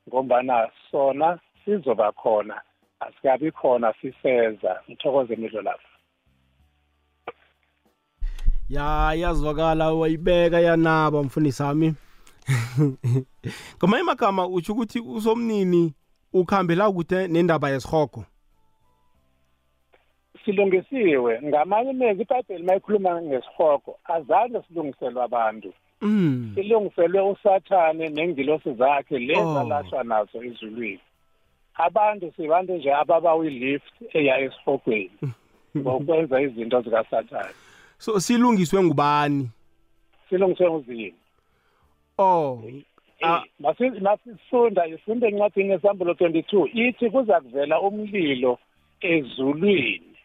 ngombana 0.08 0.70
sona 0.90 1.38
sizoba 1.64 2.12
khona 2.12 2.56
asikabi 3.00 3.50
khona 3.50 3.94
siseza. 4.00 4.80
Ngithokoze 4.88 5.34
imidlo 5.34 5.62
lapha. 5.62 5.88
Ya 8.68 9.12
yazwakala 9.14 9.92
wayibeka 9.92 10.60
yanaba 10.60 11.22
mfundisi 11.22 11.62
wami 11.62 11.94
ngamanye 13.78 14.00
amagama 14.00 14.46
utsho 14.46 14.72
ukuthi 14.72 15.00
usomnini 15.00 15.94
ukhambela 16.32 16.92
kude 16.92 17.28
nendaba 17.28 17.70
yesihogo. 17.70 18.24
Silungisiwe. 20.44 21.40
Ngamanye 21.42 21.90
amezwi 21.90 22.22
ibhayibheli 22.22 22.62
uma 22.62 22.76
ikhuluma 22.76 23.22
ngesihogo 23.22 23.98
azange 24.04 24.62
silungiselwe 24.68 25.22
abantu. 25.22 25.72
Mm. 26.00 26.52
silungiselwe 26.54 27.20
usathane 27.20 28.08
nengilosi 28.08 28.74
zakhe 28.74 29.18
lezi 29.18 29.40
Oh. 29.40 30.02
nazo 30.04 30.44
ezulwini. 30.44 31.00
Abantu 31.74 32.32
sibantu 32.36 32.72
nje 32.74 32.92
ababawi-lift 32.94 33.94
eya 34.14 34.38
esihogweni 34.38 35.10
ngokwenza 35.76 36.40
izinto 36.40 36.80
zikasathane. 36.82 37.54
So 37.98 38.20
silungiswe 38.20 38.82
ngubani? 38.84 39.50
Silungiswe 40.28 40.70
nguzini. 40.70 41.14
Oh. 42.18 42.62
Ah. 43.22 43.42
Masi- 43.60 44.00
masifunda 44.00 44.86
ifunde 44.86 45.26
encwadini 45.28 45.70
yesambulo 45.70 46.12
22 46.12 46.88
ithi 46.88 47.10
kuza 47.10 47.40
kuvela 47.40 47.80
umlilo 47.80 48.58
ezulwini 49.00 50.16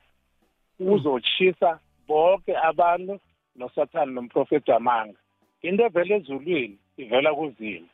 uzotshisa 0.79 1.79
bonke 2.07 2.57
abantu 2.57 3.19
nosathane 3.55 4.11
nomprofeti 4.11 4.71
wamanga 4.71 5.17
into 5.61 5.85
evela 5.85 6.15
ezulwini 6.15 6.77
ivela 6.97 7.33
kuzini? 7.33 7.85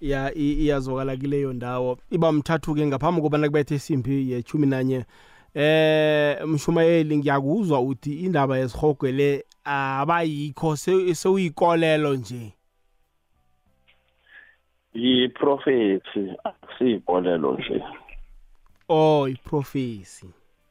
Ya 0.00 0.34
i- 0.34 0.52
iyazwakala 0.64 1.16
kileyo 1.16 1.52
ndawo. 1.52 1.98
Iba 2.10 2.32
mthathu 2.32 2.74
ke 2.74 2.86
ngaphambi 2.86 3.20
kobana 3.22 3.46
kubethe 3.46 3.74
isimbi 3.74 4.30
yechumi 4.32 4.66
nanye. 4.66 5.04
Eh 5.54 6.46
mshumayeli 6.46 7.16
ngiyakuzwa 7.16 7.80
uthi 7.80 8.20
indaba 8.24 8.58
yesihogwe 8.58 9.12
le 9.12 9.44
abayikho 9.64 10.76
se- 10.76 11.14
sewuyikolelo 11.14 12.14
nje? 12.14 12.52
Yiprofethi 14.94 16.36
akusiyikolelo 16.44 17.52
nje. 17.58 17.82
Oh 18.88 19.28
iprofesi 19.28 20.26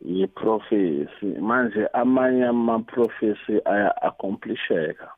yiprofesi. 0.05 1.25
Manje 1.25 1.87
amanye 1.93 2.45
amaprofesi 2.45 3.61
aya-accomplisheka. 3.65 5.11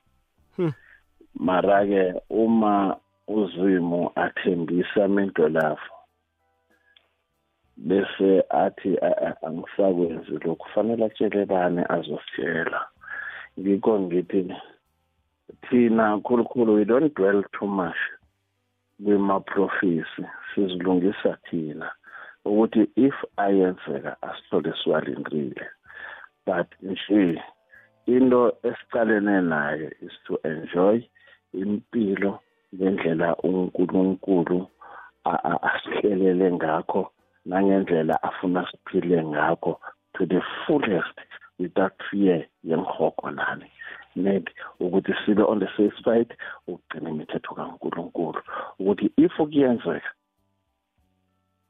Hmm. 0.57 0.73
mara-ke 1.35 2.13
uma 2.29 2.97
uzimu 3.27 4.11
athembisa 4.15 5.05
amento 5.05 5.49
lafo 5.49 5.93
bese 7.77 8.43
athi 8.49 8.97
"A- 9.01 9.27
a- 9.27 9.47
angisakwenzi 9.47 10.31
lokhu 10.31 10.55
kufanele 10.55 11.05
atshele 11.05 11.45
bani 11.45 11.81
azositshela? 11.89 12.87
Ngikho 13.59 13.99
ngithi 13.99 14.55
thina 15.63 16.05
khulukhulu 16.25 16.73
we 16.73 16.85
don't 16.85 17.13
dwell 17.15 17.43
too 17.53 17.67
much 17.67 18.01
kwima-profesi 19.03 20.23
sizilungisa 20.49 21.37
thina. 21.49 21.91
Ukuthi 22.45 22.89
if 22.95 23.15
ayenzeka 23.37 24.17
asithole 24.21 24.73
siwalindile 24.83 25.65
but 26.45 26.67
nje 26.81 27.41
into 28.05 28.53
esicalene 28.63 29.41
nayo 29.41 29.91
is 30.01 30.11
to 30.25 30.39
enjoy 30.43 31.03
impilo 31.53 32.39
ngendlela 32.75 33.35
uNkulunkulu 33.35 34.67
asihlelele 35.69 36.51
ngakho 36.51 37.11
nangendlela 37.45 38.23
afuna 38.23 38.67
siphile 38.71 39.23
ngakho 39.23 39.79
to 40.13 40.25
the 40.25 40.41
fullest. 40.65 41.17
Without 41.61 41.93
fear 42.09 42.45
yengihogo 42.63 43.31
nani. 43.31 43.65
Net 44.15 44.47
ukuthi 44.79 45.13
sibe 45.25 45.43
on 45.43 45.59
the 45.59 45.67
safe 45.77 45.97
side 46.03 46.33
ukugcina 46.67 47.09
imithetho 47.09 47.55
kaNkulunkulu. 47.55 48.41
Ukuthi 48.79 49.11
if 49.17 49.31
kuyenzeka 49.37 50.11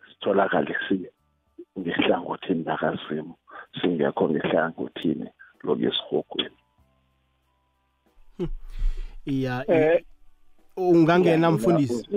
sitholakale 0.08 0.76
si 0.88 1.08
ngehlangothini 1.80 2.64
lakazimu 2.64 3.36
singekho 3.82 4.30
ngehlangothini 4.30 5.28
lokuyesihogweni 5.64 6.58
iya 9.26 9.64
eh 9.68 10.04
ungangena 10.78 11.52
mfundisi. 11.52 12.08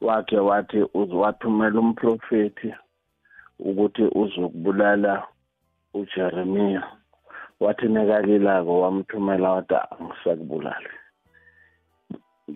wakhe 0.00 0.38
wathi 0.38 0.84
uziwathumela 0.94 1.80
umprofeti 1.80 2.74
ukuthi 3.58 4.02
uzokubulala 4.02 5.26
uJeremiya 6.00 6.82
wathi 7.60 7.86
nekalilako 7.88 8.72
wamthumela 8.82 9.48
wathi 9.56 9.78
angisakubulali 9.94 10.92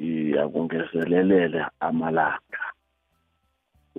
iyakungezelelele 0.07 1.61
amalanga 1.89 2.63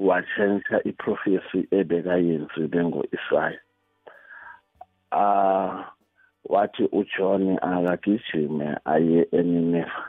watshentsha 0.07 0.77
iprofesi 0.89 1.59
ebekayenzile 1.79 2.79
ngo-isaya 2.87 3.61
ah 5.11 5.71
wathi 6.53 6.83
uJohn 6.99 7.45
akagijime 7.61 8.67
aye 8.93 9.19
eNineve 9.37 10.01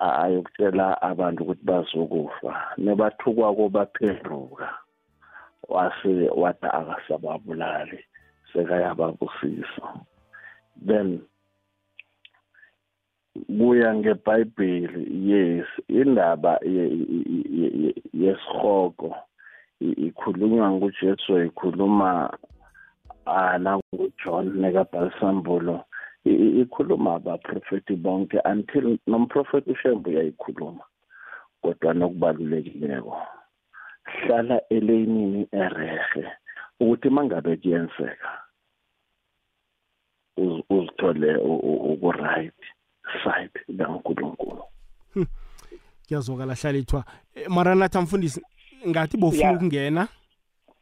ayokutshela 0.00 0.86
abantu 1.10 1.42
ukuthi 1.42 1.64
bazokufa. 1.64 2.52
Nebathukwa 2.78 3.48
baphenduka 3.68 4.68
wase 5.68 6.28
wathi 6.36 6.66
akasababulali 6.66 8.04
sekayababusisa 8.52 10.00
then 10.86 11.20
kuya 13.58 13.94
ngebhayibheli 13.94 15.30
yes 15.30 15.66
indaba 15.88 16.58
ye- 16.62 16.88
ye- 16.88 17.46
ye- 17.50 17.74
ye- 17.82 18.02
yesihogo 18.12 19.14
i- 19.80 19.98
ikhulunywa 20.06 20.70
ngujesu 20.70 21.44
ikhuluma 21.44 22.30
ah 23.26 23.58
nangujohn 23.58 24.58
nekabhalisambulo 24.60 25.84
i- 26.24 26.34
i- 26.34 26.60
ikhuluma 26.60 27.14
abaprofeti 27.14 27.96
bonke 27.96 28.40
until 28.44 28.98
nomprofeti 29.06 29.70
ushembu 29.70 30.10
uyayikhuluma 30.10 30.84
kodwa 31.62 31.94
nokubalulekileko. 31.94 33.16
Hlala 34.12 34.60
eleyinini 34.70 35.48
erehe 35.52 36.24
ukuthi 36.80 37.10
mangabe 37.10 37.56
kuyenzeka 37.56 38.30
uz- 40.36 40.64
uzithole 40.70 41.36
u- 41.36 41.60
u- 41.70 41.92
uku-right 41.92 42.54
side 43.24 43.76
kankulunkulu. 43.78 44.62
Kuyazwakala 46.08 46.54
hlalithwa 46.54 47.04
Eh, 47.34 47.48
maranatha 47.48 48.00
mfundisi 48.00 48.42
ngathi 48.88 49.16
bofuna 49.16 49.44
Ya. 49.44 49.52
ukungena? 49.52 50.08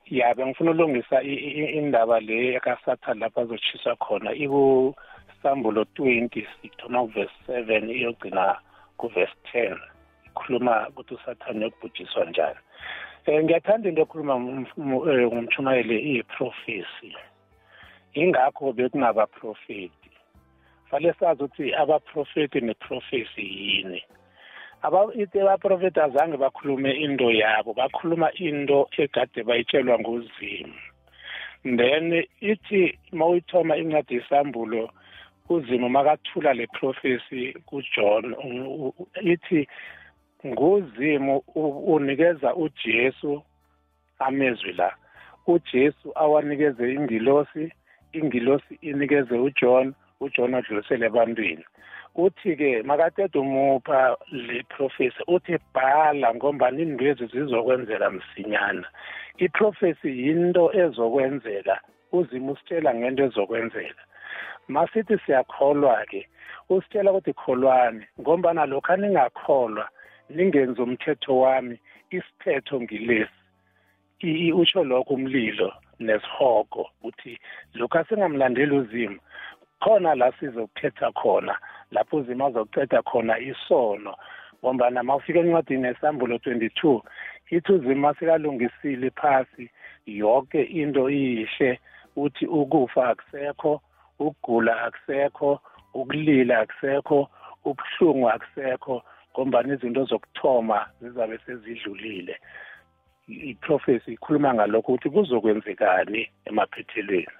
Ya 0.06 0.34
bengifuna 0.34 0.70
ukulungisa 0.70 1.22
i- 1.22 1.34
i- 1.34 1.54
i- 1.64 1.78
indaba 1.78 2.20
le 2.20 2.60
kasathane 2.60 3.20
lapho 3.20 3.40
azotshiswa 3.40 3.96
khona. 3.96 4.30
Ikusambulo 4.32 5.84
20 5.84 6.46
sithoma 6.62 7.02
kuvesi 7.02 7.32
7 7.46 7.90
iyogcina 7.90 8.60
kuvesi 8.96 9.32
10 9.52 9.78
ikhuluma 10.26 10.88
ukuthi 10.88 11.14
usathane 11.14 11.58
uyokubhujiswa 11.58 12.24
njani. 12.24 12.58
Um 13.28 13.42
ngiyathanda 13.42 13.88
into 13.88 14.02
ekhuluma 14.02 14.34
ngumfumu- 14.38 15.06
eh, 15.10 16.06
iyiprofesi 16.06 17.10
ingakho 18.14 18.72
bekungabaprofeti. 18.72 20.10
Fale 20.90 21.12
sazi 21.18 21.42
ukuthi 21.42 21.74
abaprofeti 21.74 22.60
neprofesi 22.60 23.42
yini. 23.42 24.02
Abaprofeti 24.82 26.00
azange 26.00 26.36
bakhulume 26.36 26.92
into 26.92 27.30
yabo 27.30 27.74
bakhuluma 27.74 28.30
into 28.38 28.88
egade 28.98 29.42
bayitshelwa 29.42 29.98
nguzimu. 29.98 30.74
Then 31.64 32.24
ithi 32.40 32.98
mawuyithoma 33.12 33.76
incwadi 33.76 34.14
yesambulo 34.14 34.90
uzimu 35.48 35.88
makathula 35.88 36.54
le 36.54 36.66
prophecy 36.66 37.52
kuJohn 37.66 38.34
ithi 39.22 39.68
nguzimu 40.46 41.38
unikeza 41.94 42.54
uJesu 42.54 43.42
amezwi 44.18 44.72
la. 44.72 44.92
uJesu 45.46 46.12
awanikeze 46.14 46.92
ingilosi 46.92 47.72
ingilosi 48.12 48.78
inikeze 48.82 49.34
uJohn 49.38 49.94
uJohn 50.20 50.54
adlulisele 50.54 51.06
ebantwini. 51.06 51.64
Uthi-ke 52.14 52.82
makaqeda 52.82 53.40
umupha 53.40 54.16
le 54.32 54.62
prophecy 54.62 55.22
uthi 55.28 55.58
bhala 55.74 56.34
ngombani 56.34 56.82
indwezi 56.82 57.26
zizokwenzeka 57.26 58.10
msinyana. 58.10 58.88
Iprofesi 59.38 60.08
yinto 60.08 60.64
ezokwenzeka 60.82 61.80
uzima 62.12 62.52
usitshela 62.52 62.94
ngento 62.94 63.24
ezokwenzeka. 63.24 64.02
Masithi 64.68 65.18
siyakholwa-ke 65.18 66.28
usitshela 66.68 67.12
ukuthi 67.12 67.32
kholwane 67.32 68.08
ngombana 68.20 68.66
lokhu 68.66 68.92
aningakholwa 68.92 69.88
ningenzi 70.30 70.82
umthetho 70.82 71.38
wami 71.38 71.78
isiphetho 72.10 72.80
ngilesi. 72.80 73.42
Usho 74.54 74.84
lokho 74.84 75.14
umlilo 75.14 75.72
nesihoko 76.00 76.90
uthi 77.02 77.38
lokhu 77.74 77.98
asingamlandeli 77.98 78.74
uzimo 78.76 79.20
khona 79.80 80.14
la 80.14 80.32
sizokukhetha 80.32 81.12
khona 81.12 81.54
lapho 81.90 82.16
uzima 82.16 82.46
azokuceda 82.46 83.02
khona 83.02 83.38
isono. 83.38 84.14
Ngombana 84.60 85.02
ma 85.02 85.16
ufika 85.16 85.38
encwadini 85.40 85.86
yesambulo 85.86 86.36
22 86.36 87.00
ithi 87.50 87.72
uzima 87.72 88.14
sikalungisile 88.14 89.10
phasi 89.10 89.70
yonke 90.06 90.62
into 90.62 91.10
iyihle. 91.10 91.78
Uthi 92.16 92.46
ukufa 92.46 93.08
akusekho 93.08 93.80
ukugula 94.18 94.82
akusekho 94.82 95.60
ukulila 95.94 96.58
akusekho 96.60 97.28
ubuhlungu 97.64 98.30
akusekho 98.30 99.02
ngombani 99.36 99.74
izinto 99.74 100.04
zokuthoma 100.04 100.86
zizabe 101.00 101.38
sezidlulile. 101.46 102.36
Iprofesi 103.28 104.12
ikhuluma 104.12 104.54
ngalokho 104.54 104.92
ukuthi 104.92 105.10
kuzokwenzekani 105.10 106.28
emaphethelweni. 106.48 107.36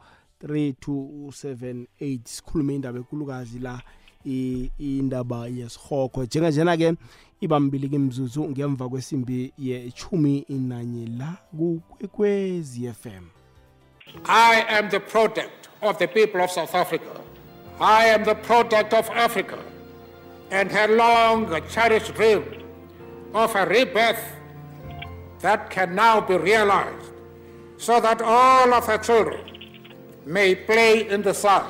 3278 0.44 2.20
sikhulume 2.24 2.76
indaba 2.76 3.00
ekulukazi 3.00 3.60
la 3.60 3.82
indaba 4.80 5.48
yesihogo 5.48 6.24
njenganjena-ke 6.24 6.94
ibambili 7.42 8.00
ngemva 8.40 8.90
kwesimbi 8.90 9.54
yechumi 9.58 10.46
la 11.18 11.38
FM 12.94 13.24
I 14.26 14.66
am 14.70 14.90
the 14.90 15.00
product 15.00 15.70
of 15.82 15.98
the 16.00 16.08
people 16.08 16.42
of 16.42 16.50
South 16.50 16.74
Africa. 16.74 17.22
I 17.80 18.06
am 18.06 18.24
the 18.24 18.36
product 18.36 18.94
of 18.94 19.10
Africa 19.10 19.60
and 20.52 20.72
her 20.72 20.88
long 20.88 21.50
cherished 21.70 22.14
dream 22.16 22.44
of 23.34 23.56
a 23.56 23.66
rebirth 23.66 24.24
that 25.42 25.70
can 25.70 25.94
now 25.94 26.22
be 26.22 26.38
realized 26.38 27.12
so 27.78 28.00
that 28.02 28.22
all 28.22 28.74
of 28.74 28.86
her 28.88 28.98
children 28.98 29.40
may 30.26 30.56
play 30.56 31.08
in 31.08 31.22
the 31.22 31.34
sun. 31.34 31.64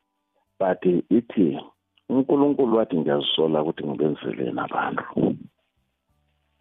but 0.61 0.85
ithi 1.11 1.61
uNkulunkulu 2.09 2.76
wathi 2.76 2.96
ngiyazisola 2.98 3.62
ukuthi 3.62 3.85
ngibenzeleni 3.87 4.61
abantu. 4.61 5.05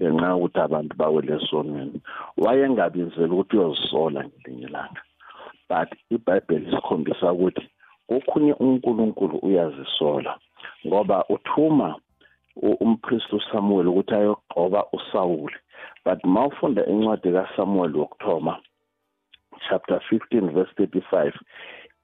Ngenxa 0.02 0.28
yokuthi 0.28 0.60
abantu 0.60 0.94
bawele 0.98 1.34
esonweni 1.36 2.02
wayengabizeli 2.38 3.34
ukuthi 3.34 3.58
uyozisola 3.58 4.20
ngelinye 4.26 4.66
ilanga. 4.68 5.02
But 5.72 5.90
ibhayibheli 6.16 6.68
isikhombisa 6.68 7.32
ukuthi 7.34 7.66
okhunye 8.16 8.54
uNkulunkulu 8.64 9.36
uyazisola 9.48 10.32
ngoba 10.86 11.18
uthuma 11.36 11.90
umpristi 12.84 13.36
uSamuel 13.36 13.88
ukuthi 13.88 14.14
ayogqoba 14.16 14.82
uSawuli. 14.98 15.58
But 16.06 16.20
mawufunda 16.24 16.82
incwadi 16.92 17.32
kaSamuel 17.36 17.94
wokuthoma 18.00 18.54
chapter 19.70 20.02
15 20.12 20.52
verse 20.56 20.74
35 20.78 21.32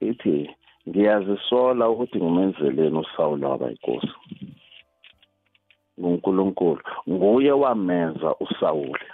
ithi 0.10 0.50
ngiyazisola 0.88 1.90
ukuthi 1.90 2.18
ngimenzeleni 2.18 3.00
uSawuli 3.00 3.46
waba 3.46 3.72
inkosi 3.72 4.14
nguNkulunkulu 6.00 6.82
nguye 7.10 7.52
wamenza 7.52 8.36
uSawuli. 8.36 9.06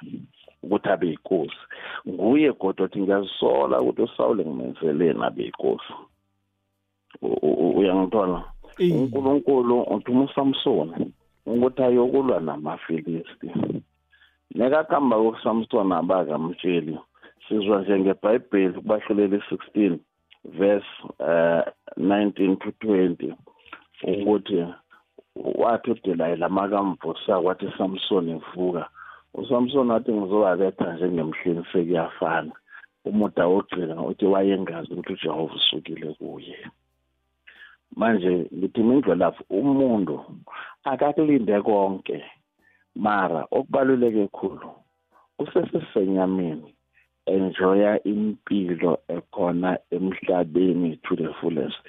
Ukuthi 0.63 0.89
abe 0.89 1.07
yinkosi 1.07 1.61
nguye 2.07 2.53
kodwa 2.53 2.85
ukuthi 2.85 3.01
ngiyazisola 3.01 3.81
ukuthi 3.81 4.01
uSawuli 4.01 4.45
ngimenzeleni 4.45 5.23
abe 5.23 5.43
yinkosi 5.43 5.93
uyangithola? 7.77 8.43
uNkulunkulu 8.79 9.81
uthuma 9.81 10.23
uSamson 10.23 10.89
ukuthi 11.45 11.83
ayokulwa 11.83 12.39
namafilisti. 12.39 13.49
Nekakuhamba 14.55 15.17
kokusamson 15.17 15.91
abakamtsheli 15.91 16.97
sizwa 17.47 17.81
njengebhayibheli 17.81 18.73
kubahluleli 18.73 19.37
16 19.37 19.97
verse 20.43 20.91
uh, 21.19 21.63
19 21.97 22.57
to 22.57 22.69
20 22.87 23.33
ukuthi 24.03 24.65
wathi 25.35 25.91
udelayila 25.91 26.49
makamvusa 26.49 27.41
kwathi 27.41 27.67
samson 27.77 28.41
vuka 28.55 28.89
usamson 29.33 29.91
wathi 29.91 30.11
ngizobabetha 30.13 30.93
njengemhleni 30.93 31.63
sekuyafana 31.71 32.53
umuda 33.05 33.47
wogcina 33.47 33.95
uthi 34.09 34.25
wayengazi 34.25 34.93
ukuthi 34.93 35.13
ujehova 35.13 35.55
usukile 35.55 36.13
kuye. 36.13 36.57
Manje 37.95 38.47
ngithi 38.55 38.81
mindlelafu 38.83 39.43
umuntu 39.49 40.15
akakulinde 40.83 41.61
konke. 41.61 42.23
Mara 42.95 43.41
okubaluleke 43.51 44.27
khulu 44.27 44.69
usesesenyameni 45.39 46.69
enjoya 47.25 48.03
impilo 48.03 48.93
ekhona 49.15 49.71
emhlabeni 49.95 50.97
to 51.03 51.15
the 51.15 51.29
fullest. 51.39 51.85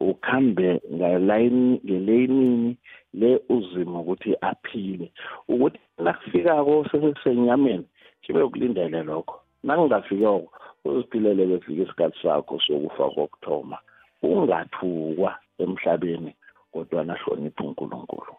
Ukhambe 0.00 0.80
ngalayini 0.94 1.80
ngeleyinini 1.84 2.76
le 3.16 3.40
uzima 3.48 4.00
ukuthi 4.00 4.36
aphile 4.40 5.12
ukuthi 5.48 5.78
nakufikako 5.98 6.86
sesesenyameni 6.90 7.86
kibe 8.22 8.42
ukulindele 8.42 9.02
lokho 9.02 9.36
nakungafikoko 9.64 10.48
uziphilele 10.84 11.46
befika 11.46 11.82
isikhathi 11.82 12.18
sakho 12.22 12.60
sokufa 12.60 13.04
kokuthoma 13.14 13.78
ungathukwa 14.22 15.30
emhlabeni 15.58 16.32
kodwa 16.72 17.04
nahlonipha 17.04 17.64
uNkulunkulu 17.64 18.32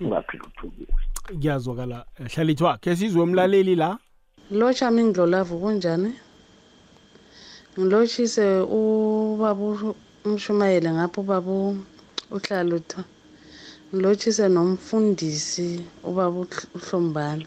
ungaphila 0.00 0.44
uthukiwe 0.44 0.94
kuyazwakala 1.26 2.04
hlalithwa 2.32 2.78
khe 2.78 2.96
sizwe 2.96 3.22
umlaleli 3.22 3.74
la 3.74 3.98
lotsha 4.50 4.90
mindlolavu 4.90 5.58
kunjani 5.60 6.10
ngilotshise 7.78 8.46
ubaba 8.60 9.94
umshumayele 10.24 10.90
ngapho 10.92 11.20
ubaba 11.20 11.52
uhlalutha 12.36 13.04
ngilotshise 13.92 14.44
nomfundisi 14.48 15.68
ubaba 16.08 16.38
uhlombala. 16.76 17.46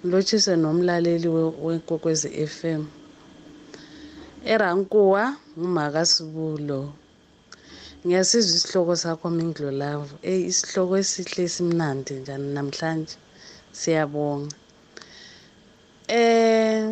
Ngilotshise 0.00 0.52
nomlaleli 0.56 1.28
wenkwekwezi 1.64 2.28
FM 2.56 2.82
erankuwa 4.52 5.22
ngumakasibulo. 5.58 6.80
Ngiyasizwa 8.06 8.54
isihloko 8.56 8.94
sakho 9.02 9.26
mindlolavu 9.36 10.14
eyi 10.30 10.42
isihloko 10.50 10.94
esihle 11.02 11.42
esimnandi 11.48 12.12
njani 12.22 12.48
namhlanje? 12.56 13.16
Siyabonga. 13.78 14.56
Eh 16.08 16.86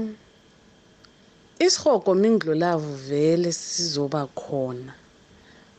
isihogo 1.66 2.14
mindlolavu 2.22 2.90
vele 3.08 3.50
sizoba 3.52 4.22
khona. 4.40 4.92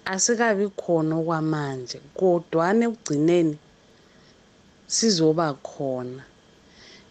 Asikabi 0.06 0.68
khona 0.82 1.16
okwamanje 1.22 1.98
kodwana 2.18 2.86
ekugcineni 2.88 3.58
sizoba 4.88 5.54
khona. 5.54 6.24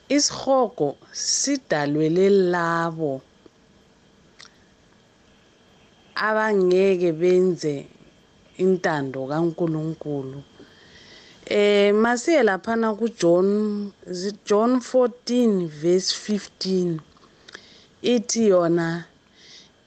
Isihogo 0.09 0.97
sidalwele 1.13 2.27
labo 2.53 3.23
abangeke 6.15 7.13
benze 7.13 7.87
intando 8.59 9.27
kaNkuluNkulu. 9.31 10.43
Eh 11.47 11.95
masiye 11.95 12.43
laphana 12.43 12.95
kuJohn 12.95 13.93
John 14.45 14.81
14 14.81 15.67
verse 15.67 16.11
15 16.13 16.99
ithi 18.03 18.49
yona 18.49 19.05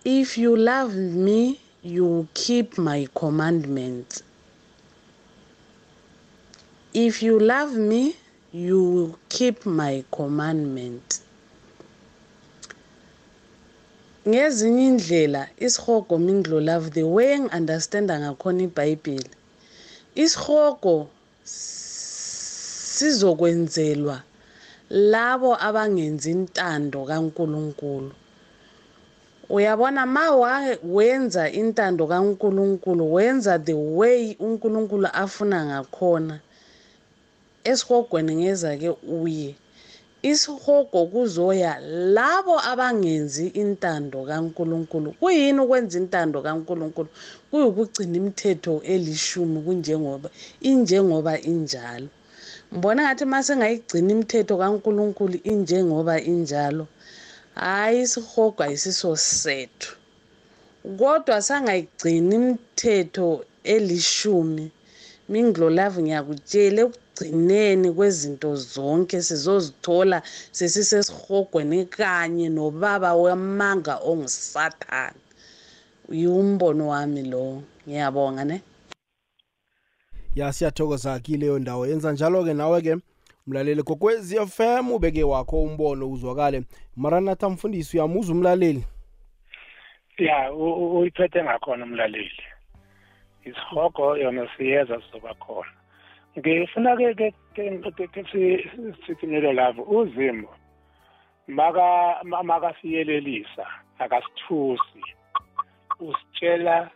if 0.04 0.38
you 0.38 0.56
love 0.56 0.96
me 0.96 1.60
you 1.84 2.28
keep 2.34 2.78
my 2.78 3.08
commandments. 3.14 4.24
If 6.94 7.22
you 7.22 7.40
love 7.40 7.76
me 7.76 8.16
you 8.54 9.18
keep 9.30 9.66
my 9.66 10.04
commandment. 10.12 11.22
Ngezinye 14.28 14.88
indlela 14.88 15.50
isihogo 15.58 16.18
mindlolavu 16.18 16.90
the 16.94 17.04
way 17.04 17.36
engi-understanda 17.38 18.20
ngakhona 18.20 18.64
ibhayibheli 18.64 19.30
isihogo 20.16 21.10
sizokwenzelwa 22.94 24.24
labo 24.90 25.52
abangenzi 25.68 26.32
intando 26.32 27.06
kaNkuluNkulu. 27.10 28.12
Uyabona 29.56 30.02
ma 30.06 30.26
wenza 30.84 31.44
intando 31.62 32.08
kaNkuluNkulu 32.08 33.14
wenza 33.14 33.60
the 33.60 33.74
way 33.74 34.36
uNkulunkulu 34.40 35.08
afuna 35.14 35.58
ngakhona 35.66 36.36
esihogweni 37.64 38.34
ngeza 38.36 38.72
ke 38.82 38.90
uye. 39.22 39.56
Isihogo 40.24 41.06
kuzoya 41.12 41.80
labo 42.16 42.56
abangenzi 42.72 43.48
intando 43.62 44.26
kaNkuluNkulu. 44.26 45.12
Kuyini 45.20 45.60
ukwenza 45.60 45.98
intando 46.02 46.42
kaNkuluNkulu? 46.42 47.10
Kuyukugcina 47.52 48.18
imithetho 48.18 48.82
elishumi 48.94 49.62
kunjengoba 49.62 50.30
injengoba 50.62 51.34
injalo. 51.42 52.10
Ngibona 52.72 53.04
ngathi 53.04 53.24
uma 53.24 53.44
sengayigcina 53.44 54.12
imithetho 54.12 54.58
kaNkuluNkulu 54.58 55.38
injengoba 55.44 56.16
injalo 56.22 56.88
hhayi 57.56 58.02
isihogo 58.02 58.64
ayisiso 58.64 59.16
sethu 59.16 59.92
kodwa 61.00 61.42
sangayigcini 61.42 62.36
imithetho 62.36 63.46
elishumi 63.64 64.66
mingilolavu 65.30 66.02
ngiyakutshela 66.02 66.82
ekugcineni 66.86 67.92
kwezinto 67.98 68.56
zonke 68.56 69.18
sizozithola 69.28 70.18
sesisesihogweni 70.58 71.86
kanye 71.86 72.50
nobaba 72.50 73.10
wamanga 73.24 73.96
ongusathane. 74.10 75.22
Yiwumbono 76.20 76.84
wami 76.94 77.22
lo 77.32 77.62
ngiyabonga 77.88 78.44
ne? 78.50 78.58
Ya 80.36 80.54
siyathokoza 80.54 81.20
kileyo 81.20 81.60
ndawo. 81.60 81.88
Yenza 81.88 82.12
njalo-ke 82.12 82.54
nawe-ke. 82.54 82.94
Mlaleli 83.48 83.84
kokwezi 83.84 84.48
FM 84.48 84.92
ubeke 84.92 85.24
wakho 85.24 85.64
umbono 85.64 86.10
uzwakale. 86.12 86.64
Maranatha 86.96 87.50
mfundisi 87.50 87.98
uyamuza 87.98 88.34
umlaleli. 88.34 88.84
Ya 90.18 90.54
uyiphethe 90.54 91.44
ngakhona 91.44 91.86
umlaleli. 91.86 92.44
Isihogo 93.46 94.18
yona 94.18 94.50
siyeza 94.58 95.02
sizoba 95.02 95.34
khona. 95.34 95.72
Ngifuna 96.40 96.98
ke 96.98 97.34
sithinelo 99.06 99.54
lavo 99.54 99.84
uzimo 99.84 100.50
maka 101.48 102.20
makasiyelelisa 102.24 103.66
akasithusi. 104.00 105.04
Usitshela 106.00 106.90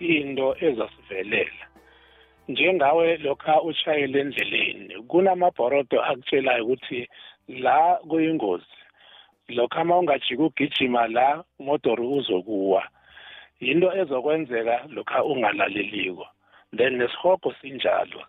into 0.00 0.56
ezasivelela. 0.60 1.71
Njengawe 2.48 3.16
lokha 3.16 3.62
ushayele 3.62 4.20
endleleni 4.20 4.94
kunamabhorodo 5.08 6.02
akutshelayo 6.02 6.64
ukuthi 6.64 7.08
la 7.48 7.98
kuyingozi. 8.08 8.76
Lokha 9.48 9.84
ma 9.84 9.98
ungajika 9.98 10.42
ugijima 10.42 11.06
la 11.06 11.44
umodoro 11.58 12.04
uzokuwa 12.18 12.82
yinto 13.60 13.88
ezokwenzeka 14.00 14.76
lokha 14.94 15.24
ungalaleliko. 15.24 16.26
Then 16.76 16.96
nesihogo 16.98 17.54
sinjalo. 17.60 18.22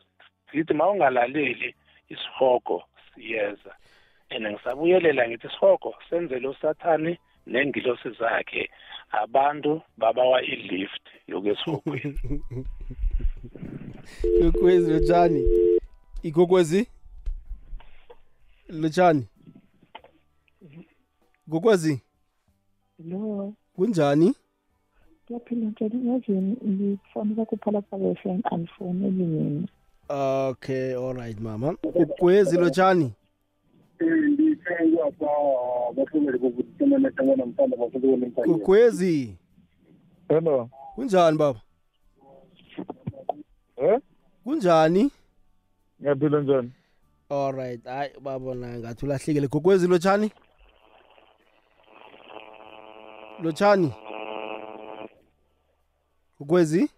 Sithi 0.52 0.74
ma 0.74 0.90
ungalaleli 0.90 1.76
isihogo 2.10 2.84
siyeza. 3.14 3.74
And 4.30 4.46
ngisabuyelela 4.48 5.28
ngithi 5.28 5.48
isihogo 5.48 5.96
senzele 6.10 6.48
usathane 6.48 7.18
nengilosi 7.48 8.10
zakhe 8.20 8.70
abantu 9.12 9.82
babawa 9.98 10.44
i-lift 10.44 11.06
yokwesihogweni 11.28 12.20
kokwezi 14.42 14.92
lotshani 14.92 15.44
ikokwezi? 16.24 16.88
Lotshani 18.70 19.28
kokwezi 21.50 22.02
lo. 23.00 23.54
Kunjani? 23.76 24.34
Kuyaphila 25.28 25.66
njani? 25.70 26.08
Yazini 26.10 26.58
ngifonela 26.68 27.46
kuphalaphala 27.46 28.16
FM 28.16 28.40
andifoneli 28.44 29.24
mina 29.24 29.68
okay 30.50 30.96
alright 30.96 31.40
mama. 31.40 31.76
Kokwezi 31.76 32.58
lotshani 32.58 33.12
kokwezi 38.36 39.36
hello. 40.30 40.70
Kunjani 40.96 41.38
baba? 41.38 41.62
Eh 43.84 44.00
kunjani? 44.44 45.12
Ngiyaphila 46.02 46.42
njani? 46.42 46.72
All 47.30 47.52
right 47.56 47.84
hayi 47.86 48.12
babona 48.22 48.80
ngathi 48.80 49.06
ulahlekile 49.06 49.48
kokwezi 49.48 49.88
lotshani? 49.88 50.32
Lotshani? 53.42 53.94
All 56.40 56.90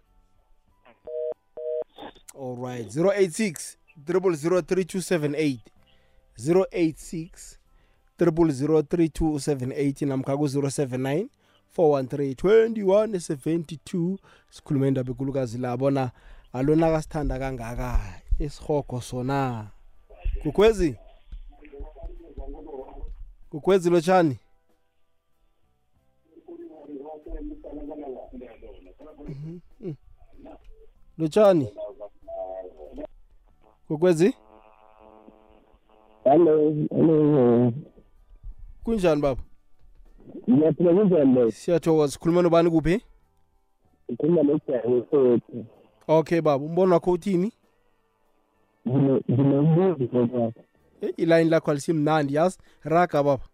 alright 2.40 2.96
086 2.96 3.76
0003278 4.04 5.58
086 6.38 7.56
0003278 8.18 10.06
namkha 10.06 10.36
ku-079 10.36 11.26
413 11.76 12.68
2172 12.68 14.18
sikhulume 14.50 14.88
indaba 14.88 15.10
ekulukazi 15.10 15.58
la 15.58 15.76
bona 15.76 16.10
alona 16.52 16.90
kasithanda 16.92 17.38
kangaka 17.38 17.90
isihogo 18.38 19.00
sona. 19.00 19.70
Kukhwezi 20.42 20.90
kukhwezi 23.50 23.90
lotshani? 23.90 24.36
Lotshani? 31.18 31.68
Kokwezi 33.88 34.34
Hello, 36.24 36.72
hello. 36.90 37.72
kunjani 38.84 39.20
baba? 39.22 39.42
Ngiyaphila 40.50 40.94
kunjani 40.94 41.34
lo? 41.34 41.50
siyathokoza. 41.50 42.12
Sikhuluma 42.12 42.42
nobani 42.42 42.70
kuphi? 42.70 43.00
Ngikhuluma 44.10 44.42
nojayi 44.42 44.92
wethu. 44.92 45.64
Okay 46.08 46.40
baba 46.40 46.64
umbono 46.64 46.94
wakho 46.94 47.10
uthini 47.12 47.52
Nginombuzo 48.86 50.26
baba. 50.26 50.52
Ilayini 51.16 51.50
lakho 51.50 51.70
alisimnandi 51.70 52.34
yazi 52.34 52.58
raga 52.84 53.22
baba 53.22 53.44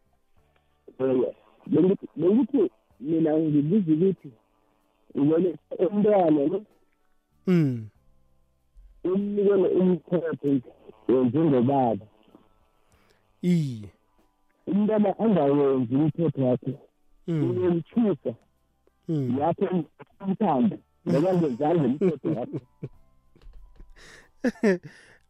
bengithi 2.16 2.70
mina 3.00 3.38
ngibuza 3.38 3.92
ukuthi 3.92 4.30
ubone 5.14 5.54
umntwana 5.78 6.40
lo 6.50 6.64
mm 7.46 7.88
umnikele 9.04 9.68
umthetho 9.80 10.48
njengobaba. 11.08 12.06
iye 13.42 13.88
Umntwana 14.66 15.18
angawenzi 15.18 15.94
umthetho 15.94 16.40
wakhe. 16.46 16.74
Mm. 17.26 17.50
Uyomthusa. 17.50 18.34
Mm. 19.08 19.38
Lapho 19.38 19.84
umthanda. 20.20 20.76
Ngoba 21.08 21.34
ngezange 21.34 21.86
umthetho 21.86 22.28
wakhe. 22.36 22.60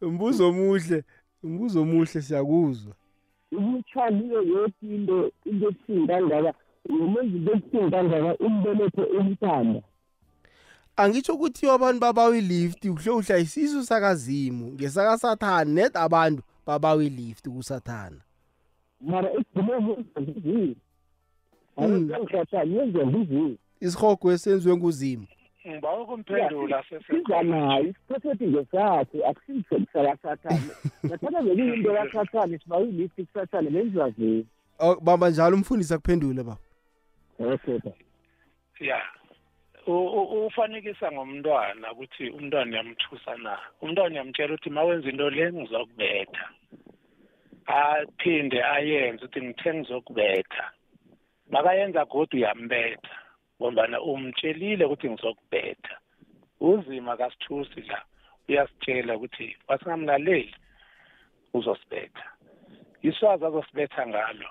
umbuzo 0.03 0.49
omuhle 0.49 1.05
umbuzo 1.45 1.83
omuhle 1.83 2.23
siyakuzwa 2.23 2.95
Umthwaliwe 3.53 4.47
yonke 4.47 4.87
into 4.95 5.33
into 5.45 5.69
ebuhlungu 5.69 6.07
kangaka. 6.07 6.53
Umenza 6.89 7.37
into 7.37 7.53
ebuhlungu 7.53 7.91
kangaka 7.91 8.37
umbelethe 8.45 9.03
umthanda. 9.19 9.83
angitsho 10.97 11.35
ukuthi 11.35 11.69
abantu 11.71 12.01
babawa 12.01 12.37
ilift 12.37 12.85
uhle 12.85 13.11
uhla 13.11 13.39
isisu 13.39 13.85
sakazimu 13.85 14.67
ngesakasathane 14.73 15.73
net 15.73 15.97
abantu 15.97 16.43
babawa 16.67 17.05
ilift 17.05 17.49
kusathana 17.49 18.21
mara 19.01 19.29
Mm. 21.77 22.11
ngiziwe 23.09 23.57
isihogo 23.81 24.33
esenziwe 24.33 24.77
nguzimu 24.77 25.27
ngiba 25.69 26.01
ukumphendula 26.01 26.85
siza 26.89 27.43
nayo 27.43 27.85
isiphethethe 27.85 28.47
ngesakhe 28.47 29.27
akusiso 29.27 29.75
kusakasathane 29.79 30.71
ngathana 31.07 31.43
bekuyinto 31.43 31.93
kasathane 31.95 32.59
sibawa 32.59 32.83
ilisti 32.83 33.25
kusathane 33.25 33.71
benziwa 33.71 34.13
Oh, 34.79 34.97
bamba 35.01 35.31
njalo 35.31 35.57
umfundisi 35.57 35.95
akuphendule 35.95 36.43
baba. 36.43 36.59
Okay 37.39 37.79
ya. 38.81 39.03
U- 39.87 39.93
u- 40.19 40.47
ufanekisa 40.47 41.13
ngomntwana 41.13 41.93
ukuthi 41.93 42.31
umntwana 42.31 42.71
uyamthusa 42.71 43.37
na? 43.37 43.59
Umntwana 43.83 44.15
uyamtshela 44.15 44.55
ukuthi 44.55 44.71
ma 44.71 44.83
wenza 44.85 45.09
into 45.11 45.31
le 45.31 45.53
ngizokubetha. 45.53 46.49
Aphinde 47.67 48.63
ayenze 48.65 49.25
ukuthi 49.25 49.43
ngithe 49.43 49.75
ngizokubetha. 49.75 50.65
Makayenza 51.51 52.05
kodwa 52.07 52.35
uyambetha 52.39 53.15
ngombana 53.61 54.01
umtshelile 54.01 54.85
ukuthi 54.85 55.11
ngizokubetha 55.11 55.95
uzima 56.61 57.17
kasithusi 57.17 57.81
la 57.81 58.03
uyasitshela 58.49 59.17
ukuthi 59.17 59.57
wasingamlaleli 59.69 60.55
uzosibetha. 61.55 62.27
Iswazi 63.03 63.45
azosibetha 63.45 64.07
ngalo 64.07 64.49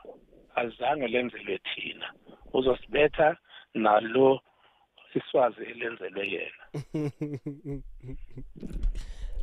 azange 0.56 1.08
lenzelwe 1.08 1.60
thina. 1.68 2.08
Uzosibetha 2.54 3.38
nalo 3.74 4.42
iswazi 5.16 5.64
elenzelwe 5.72 6.24
yena. 6.34 6.64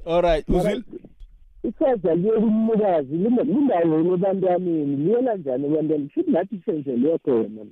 Alright 0.13 0.49
uzwile 0.49 0.83
isaza 1.69 2.15
liye 2.15 2.33
kumnikazi 2.33 3.17
lindawoni 3.17 4.13
ebantwaneni 4.15 4.97
liyela 4.97 5.35
njani 5.37 5.67
ebantwaneni? 5.67 6.09
Futhi 6.09 6.31
nathi 6.31 6.57
senzelwe 6.65 7.19
khona 7.25 7.63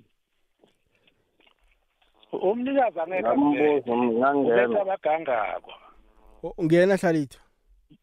umnikazi 2.39 3.01
angeke 3.01 3.22
Ngambuzo, 3.22 3.97
ngingangena. 3.97 4.64
ubetha 4.64 4.82
abagangako. 4.82 5.72
Oh, 6.43 6.55
ungena 6.59 6.97
hlalithwa 6.97 7.41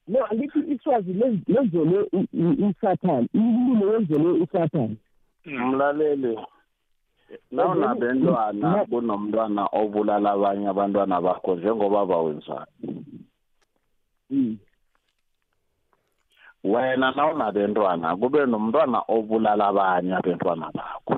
no 0.07 0.19
angithi 0.25 0.59
iswazi 0.73 1.13
len- 1.13 1.43
lenzelwe 1.47 1.99
u- 2.13 2.27
u- 2.33 2.57
usathane 2.69 3.27
umlilo 3.33 3.91
wenzelwe 3.91 4.31
usathane 4.43 4.95
mlaleli 5.45 6.39
nawunabentwana 7.51 8.85
kunomntwana 8.85 9.63
obulala 9.71 10.31
abanye 10.31 10.67
abantwana 10.67 11.21
bakho 11.21 11.55
njengoba 11.55 12.05
bawenzani? 12.05 12.67
Wena 16.63 17.11
nawunabentwana 17.11 18.15
kube 18.15 18.45
nomntwana 18.45 19.03
obulala 19.07 19.67
abanye 19.67 20.15
abentwana 20.15 20.71
bakho 20.73 21.15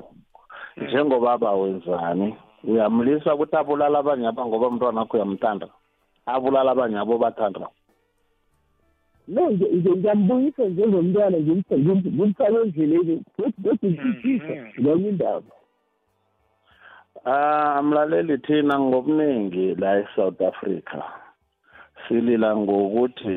njengoba 0.76 1.38
bawenzani? 1.38 2.36
Uyamlisa 2.66 3.34
ukuthi 3.34 3.56
abulala 3.56 3.98
abanye 3.98 4.26
aba 4.28 4.46
ngoba 4.46 4.68
umntwana 4.68 5.00
wakho 5.00 5.16
uyamthanda. 5.16 5.66
Abulala 6.26 6.70
abanye 6.72 6.98
abo 6.98 7.18
bathanda 7.18 7.68
no 9.28 9.50
ngiyambuyisa 9.50 10.62
njengomntwana 10.70 11.38
ngimfake 11.40 12.58
endleleni 12.62 13.14
kodwa 13.34 13.72
ngimfisa 13.84 14.54
ngenye 14.80 15.08
indaba. 15.08 15.52
Ah 17.24 17.82
mlaleli 17.82 18.38
thina 18.38 18.78
ngobuningi 18.78 19.74
la 19.74 19.98
eSouth 20.00 20.40
Africa 20.40 21.02
silila 22.02 22.56
ngokuthi 22.56 23.36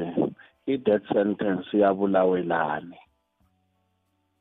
i-death 0.74 1.08
sentence 1.14 1.68
iyabulawelani 1.74 3.00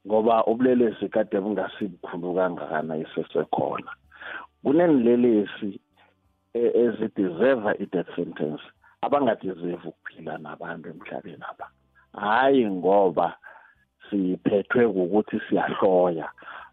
ngoba 0.07 0.45
ubulelesi 0.45 1.09
kade 1.09 1.41
bungasibukhulu 1.41 2.35
kangakana 2.35 2.97
isesekhona 2.97 3.93
kunenilelesi 4.63 5.81
e- 6.55 6.73
ezideserva 6.85 7.71
i-death 7.83 8.11
sentence 8.17 8.63
abangadeserve 9.03 9.89
ukuphila 9.89 10.39
nabantu 10.39 10.89
emhlabeni 10.93 11.45
apha 11.51 11.67
hhayi 12.13 12.67
ngoba 12.71 13.37
siphethwe 14.11 14.85
ukuthi 14.85 15.41
siyahloya 15.49 16.29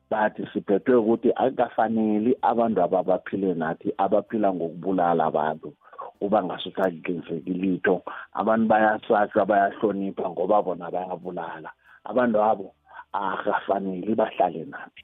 but 0.10 0.34
siphethwe 0.54 0.96
ukuthi 0.96 1.30
akukafaneli 1.36 2.32
abantu 2.42 2.82
aba 2.82 3.04
baphile 3.04 3.54
nathi 3.54 3.90
abaphila 3.98 4.54
ngokubulala 4.54 5.26
abantu. 5.26 5.74
Uba 6.22 6.44
ngasuthi 6.44 6.82
akuqiniseki 6.82 7.54
litho 7.54 8.04
abantu 8.34 8.66
bayasatshwa 8.68 9.46
bayahlonipha 9.46 10.30
ngoba 10.30 10.62
bona 10.62 10.92
bayabulala. 10.92 11.70
Abantu 12.06 12.38
abo 12.42 12.68
akafaneli 13.14 14.16
bahlale 14.16 14.64
nathi. 14.66 15.04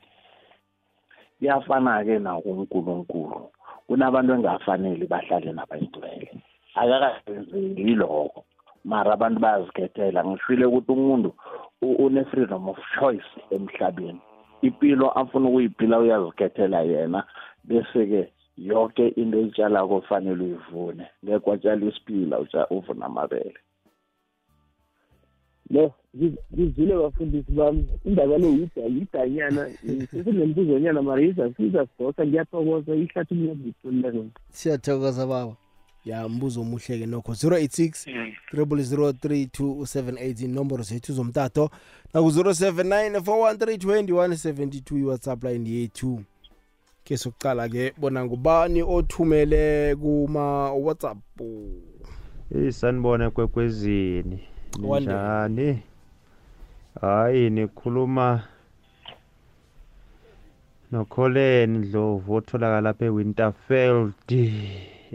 Kuyafana-ke 1.42 2.20
nakunkulunkulu 2.20 3.50
kunabantu 3.88 4.34
engafaneli 4.34 5.08
bahlale 5.08 5.52
nabayingcwele 5.54 6.30
akakasenzeli 6.76 7.96
lokho 7.96 8.44
mara 8.86 9.14
abantu 9.14 9.40
bayazikhethela 9.42 10.26
ngishile 10.26 10.66
ukuthi 10.66 10.92
umuntu 10.92 11.34
u- 11.82 11.98
une-freedom 12.06 12.70
of 12.70 12.78
choice 13.00 13.26
emhlabeni. 13.50 14.22
Impilo 14.62 15.10
afuna 15.20 15.50
ukuyiphila 15.50 16.00
uyazikhethela 16.00 16.82
yena. 16.82 17.24
Bese-ke 17.64 18.32
yonke 18.58 19.08
into 19.08 19.38
eyitshalako 19.38 20.00
kufanele 20.02 20.44
uyivune. 20.44 21.06
Ngeke 21.26 21.50
watshala 21.50 21.86
isiphila 21.86 22.40
utsha- 22.40 22.68
uvune 22.70 23.06
amabele. 23.06 23.58
No 25.70 25.94
ngiz- 26.18 26.38
ngizwile 26.54 26.96
bafundisi 26.98 27.52
bami. 27.52 27.86
Indaba 28.06 28.38
le 28.38 28.48
yida 28.48 28.82
yidanyana. 28.82 29.70
Sesinembuzonyana 30.12 31.02
mara 31.02 31.22
izasiza 31.22 31.88
sidosa 31.98 32.26
ngiyathokoza. 32.26 32.96
Ihlathululo 32.96 33.56
ngiyitholileko 33.56 34.26
siyathokoza 34.50 35.28
baba. 35.28 35.56
Ya 36.06 36.28
mbuzo 36.30 36.62
omuhle-ke 36.62 37.06
nokho. 37.06 37.32
086 37.34 38.08
303 38.54 40.44
inomboro 40.46 40.84
zethu 40.84 41.14
zomtato. 41.14 41.70
Naku-079 42.14 43.20
413 43.20 44.98
iwhatsapp 45.00 45.44
line 45.44 45.70
yethu. 45.70 46.22
Ke 47.04 47.18
sokucala-ke 47.18 47.94
bona 47.98 48.26
ngubani 48.26 48.82
othumele 48.84 49.96
kuma-whatsapp? 49.96 51.18
Eyi 52.56 52.72
sanibona 52.72 53.30
kwekwezini. 53.32 54.40
Ninjani 54.80 55.80
hayi 57.02 57.50
nikhuluma 57.50 58.44
nokholeni 60.92 61.78
ndlovu 61.78 62.34
otholakala 62.36 62.82
lapha 62.82 63.06
ewinterfeld 63.06 64.32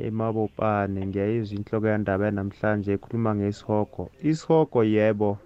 emabopane. 0.07 1.07
Ngiyayizwa 1.07 1.57
inhloko 1.59 1.87
yandaba 1.87 2.25
yanamhlanje 2.25 2.91
ekhuluma 2.93 3.31
ngesihogo. 3.35 4.11
Isihogo 4.31 4.81
yebo. 4.85 5.39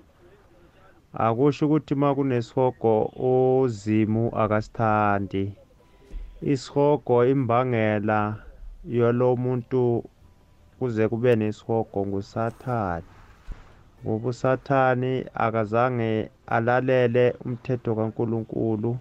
Akusho 1.24 1.66
ukuthi 1.66 1.94
ma 1.94 2.14
kunesihogo 2.14 2.94
ozimu 3.30 4.24
akasithandi. 4.42 5.44
Isihogo 6.52 7.26
imbangela 7.32 8.20
yalo 8.88 9.36
muntu 9.36 10.04
kuze 10.78 11.08
kube 11.08 11.36
nesihogo 11.36 12.06
ngusathane. 12.06 13.19
Ngoba 14.04 14.28
usathane 14.28 15.26
akazange 15.34 16.30
alalele 16.46 17.34
umthetho 17.44 17.94
kaNkuluNkulu. 17.94 18.96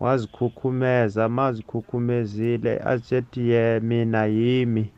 Wazikhukhumeza 0.00 1.28
mazikhukhumezile 1.28 2.80
azithi 2.84 3.48
ye 3.50 3.80
mina 3.80 4.24
yimi 4.26 4.90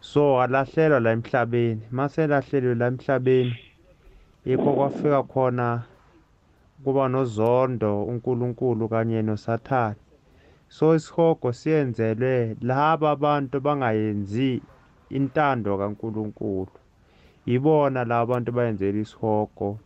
so 0.00 0.42
alahlelwa 0.42 1.00
la 1.00 1.10
emhlabeni. 1.12 1.82
Maselahlelwe 1.90 2.74
la 2.74 2.86
emhlabeni 2.86 3.56
yikho 4.46 4.72
kwafika 4.72 5.22
khona 5.22 5.82
kuba 6.84 7.08
nozondo 7.08 8.04
uNkulunkulu 8.04 8.88
kanye 8.88 9.22
noSathane. 9.22 9.96
So 10.68 10.94
isihogo 10.96 11.52
siyenzelwe 11.52 12.56
laba 12.62 13.10
abantu 13.10 13.60
bangayenzi 13.60 14.62
intando 15.10 15.78
kaNkulunkulu. 15.78 16.70
Ibona 17.54 18.00
laba 18.04 18.26
bantu 18.30 18.50
bayenzela 18.52 18.98
isihogo. 19.04 19.78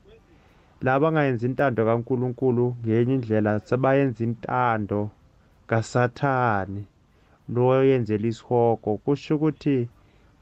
Laba 0.83 1.01
bangayenzi 1.03 1.47
intando 1.47 1.81
kaNkulunkulu 1.89 2.65
ngenye 2.83 3.15
indlela 3.15 3.53
sebayenza 3.61 4.25
intando 4.25 5.11
kaSathane. 5.71 6.83
Lo 7.55 7.85
yenzela 7.85 8.27
isihogo 8.33 8.91
kusho 9.05 9.37
ukuthi 9.37 9.89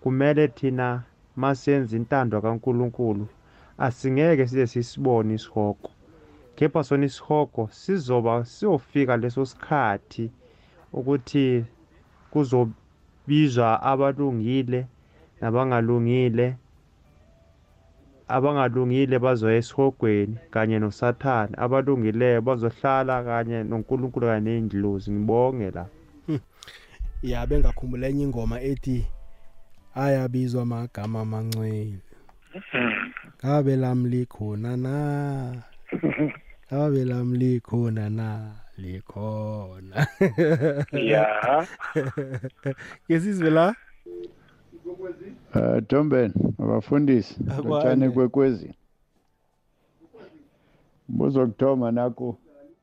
kumele 0.00 0.48
thina 0.48 1.02
masenza 1.36 1.96
intando 1.96 2.40
kaNkulunkulu 2.40 3.24
asingeke 3.78 4.46
size 4.46 4.66
sisibone 4.66 5.34
isihogo. 5.34 5.90
Kepha 6.56 6.84
sona 6.84 7.06
isihogo 7.06 7.68
sizoba 7.72 8.44
siyofika 8.44 9.16
leso 9.16 9.44
sikhathi 9.46 10.30
ukuthi 10.92 11.64
kuzobizwa 12.30 13.82
abalungile 13.82 14.86
nabangalungile. 15.40 16.56
Abangalungile 18.36 19.18
bazoya 19.18 19.56
esihogweni 19.60 20.36
kanye 20.52 20.78
nosathane. 20.78 21.54
Abalungileyo 21.64 22.40
bazohlala 22.46 23.24
kanye 23.24 23.58
nonkulunkulu 23.68 24.26
kanye 24.26 24.44
ney'ndlozi. 24.44 25.10
Ngibonge 25.12 25.70
la. 25.76 25.84
Ya 27.22 27.46
bengakhumbula 27.46 28.08
enye 28.08 28.24
ingoma 28.24 28.56
ethi 28.60 29.06
ayabizwa 29.94 30.62
amagama 30.62 31.20
amancwele 31.20 32.00
ngabe 33.38 33.76
lami 33.76 34.08
likhona 34.08 34.76
na? 34.76 34.96
Ngabe 36.66 37.04
lami 37.04 37.38
likhona 37.38 38.10
na? 38.10 38.28
Likhona. 38.78 40.06
Ya. 40.92 41.66
Ngesizwe 43.06 43.50
la? 43.50 43.74
Uh, 45.54 45.80
Tomben, 45.86 46.32
abafundisi, 46.58 47.34
Akwande. 47.50 47.68
lotshani 47.68 48.10
kwekwezi. 48.10 48.74
Mbuzo 51.08 51.46
kuthoma 51.46 51.90
naku, 51.92 52.36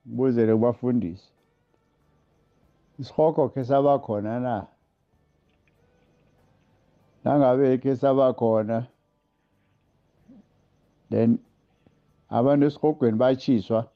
buzele 0.05 0.53
kubafundisi. 0.53 1.29
Isihogo 2.99 3.49
ke 3.49 3.63
saba 3.63 3.99
khona 3.99 4.39
na? 4.39 4.67
Nangabe 7.23 7.77
ke 7.77 7.95
saba 7.95 8.33
khona, 8.33 8.87
then 11.09 11.39
abantu 12.29 12.65
esihogweni 12.65 13.17
bachiswa. 13.17 13.87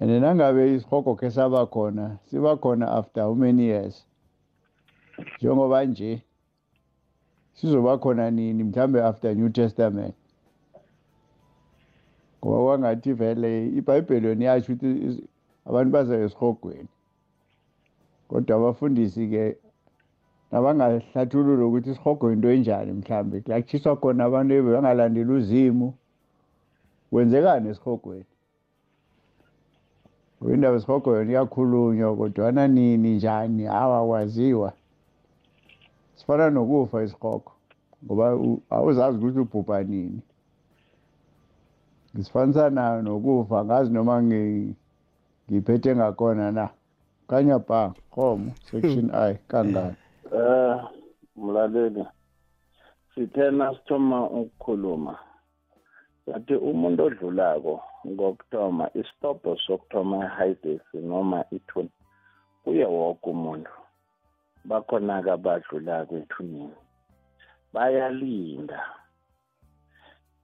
And 0.00 0.10
nangabe 0.10 0.74
isihogo 0.76 1.14
ke 1.18 1.30
saba 1.30 1.66
khona, 1.66 2.18
siba 2.30 2.56
khona 2.56 2.88
after 2.98 3.22
how 3.22 3.34
many 3.34 3.64
years? 3.64 4.04
Njengoba 5.38 5.84
nje 5.84 6.22
sizoba 7.52 7.98
khona 7.98 8.30
nini? 8.30 8.64
Mhlambe 8.64 9.02
after 9.02 9.34
new 9.36 9.48
testament. 9.48 10.14
Ngoba 12.44 12.62
kwangathi 12.64 13.12
vele 13.12 13.66
ibhayibheli 13.66 14.26
yona 14.26 14.44
iyasho 14.44 14.72
ukuthi 14.72 15.06
is- 15.06 15.22
abantu 15.66 15.90
baza 15.92 16.16
esihogweni 16.18 16.88
kodwa 18.28 18.56
abafundisi-ke 18.56 19.56
nabangahlathulula 20.52 21.64
ukuthi 21.66 21.90
isihogo 21.90 22.32
into 22.32 22.50
enjani 22.50 22.92
mhlambe? 22.92 23.40
Kulatshiswa 23.40 23.96
khona 23.96 24.24
abantu 24.24 24.54
ebangalandeli 24.54 25.32
uzimu. 25.32 25.94
Kwenzekani 27.10 27.68
esihogweni 27.68 28.24
ngoba 30.42 30.54
indaba 30.54 30.76
esihogo 30.76 31.16
yona 31.16 31.30
iyakhulunywa 31.32 32.16
kodwana 32.16 32.68
nini 32.68 33.14
njani? 33.16 33.64
Hawa 33.64 34.06
kwaziwa 34.06 34.72
sifana 36.22 36.50
nokufa 36.50 37.02
isihogo 37.02 37.52
ngoba 38.04 38.26
awuzazi 38.70 39.18
ukuthi 39.18 39.38
ubhubha 39.40 39.82
nini. 39.82 40.22
Ngisifanisa 42.14 42.70
nayo 42.70 43.02
nokufa? 43.02 43.64
Ngazi 43.64 43.90
noma 43.92 44.22
ngi- 44.22 44.74
ngiphethe 45.50 45.96
ngakhona 45.96 46.52
na. 46.52 46.68
Kanya 47.28 47.58
ba 47.58 47.94
khomo 48.10 48.52
section 48.70 49.10
i 49.14 49.34
kangani 49.48 49.96
Eh 50.32 50.76
mlaleli 51.36 52.04
sithena 53.14 53.74
sithoma 53.74 54.30
ukukhuluma 54.30 55.18
sathi 56.26 56.54
umuntu 56.54 57.02
odlulako 57.04 57.80
ngokuthoma 58.06 58.90
isitobho 58.94 59.56
sokuthoma 59.66 60.16
ihidesi 60.26 60.98
noma 61.02 61.44
ithuni 61.50 61.90
kuye 62.64 62.84
woke 62.84 63.30
umuntu. 63.30 63.70
Bakhona-ke 64.68 65.30
abadlulako 65.36 66.14
ethuneni 66.22 66.76
bayalinda. 67.72 68.80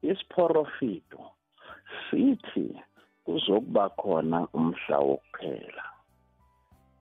Isiphorofito 0.02 1.20
sithi 2.10 2.82
kuzokuba 3.24 3.88
khona 3.88 4.48
umhla 4.54 4.98
wokuphela. 4.98 5.84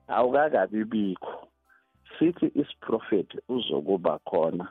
Awukakabi 0.08 0.84
bikho. 0.84 1.48
Sithi 2.18 2.46
isiprofethi 2.54 3.38
uzokuba 3.48 4.18
khona 4.18 4.68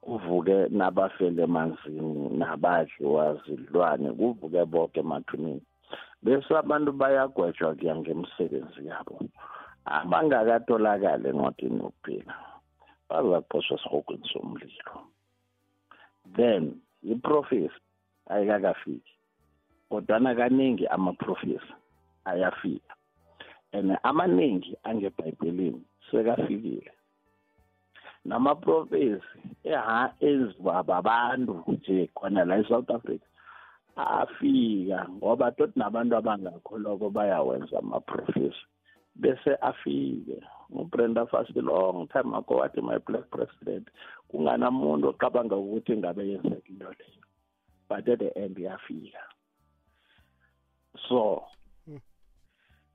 kuvuke 0.00 0.68
nabafele 0.68 1.42
emanzini 1.42 2.28
nabadliwa 2.38 3.42
zilwane 3.46 4.12
kuvuke 4.12 4.64
bonke 4.64 5.00
emathuneni. 5.00 5.62
Bese 6.22 6.52
abantu 6.56 6.92
bayagwetshwa 6.92 7.74
kuya 7.74 7.96
ngemisebenzi 7.96 8.86
yabo. 8.86 9.20
Abangakatolakali 9.98 11.28
encwadini 11.28 11.78
yokuphila 11.82 12.34
baza 13.08 13.40
kuphoswa 13.40 13.76
esihogweni 13.76 14.26
somlilo. 14.32 14.96
Then 16.36 16.62
iprofesi 17.02 17.80
ayikakafiki 18.32 19.14
kodwana 19.88 20.34
kaningi 20.34 20.86
amaprofesi 20.86 21.72
ayafika. 22.24 22.94
And 23.72 23.98
amaningi 24.02 24.76
angebhayibhelini 24.82 25.82
sekafikile. 26.10 26.92
Namaprofesi 28.24 29.38
eha 29.64 30.14
enziwa 30.20 30.82
babantu 30.82 31.64
nje 31.66 32.10
khona 32.14 32.44
la 32.44 32.56
eSouth 32.58 32.90
Africa 32.90 33.26
afika 33.96 35.08
ngoba 35.08 35.50
tot 35.52 35.76
nabantu 35.76 36.16
abangakholoko 36.16 37.10
bayawenza 37.10 37.78
amaprofesi 37.78 38.64
bese 39.20 39.52
afike 39.60 40.38
ubrenda 40.70 41.26
fastil 41.26 41.64
long 41.64 42.08
time 42.08 42.34
ago 42.34 42.54
wathi 42.60 42.80
my 42.80 42.98
black 43.06 43.26
president 43.30 43.86
kunganamuntu 44.28 45.08
oqabanga 45.12 45.56
ukuthi 45.56 45.92
ngabe 45.96 46.22
yenzeka 46.30 46.68
into 46.68 46.90
leyo 46.98 47.22
but 47.88 48.08
at 48.08 48.18
the 48.18 48.30
end 48.38 48.56
yafika. 48.56 49.22
So 51.08 51.42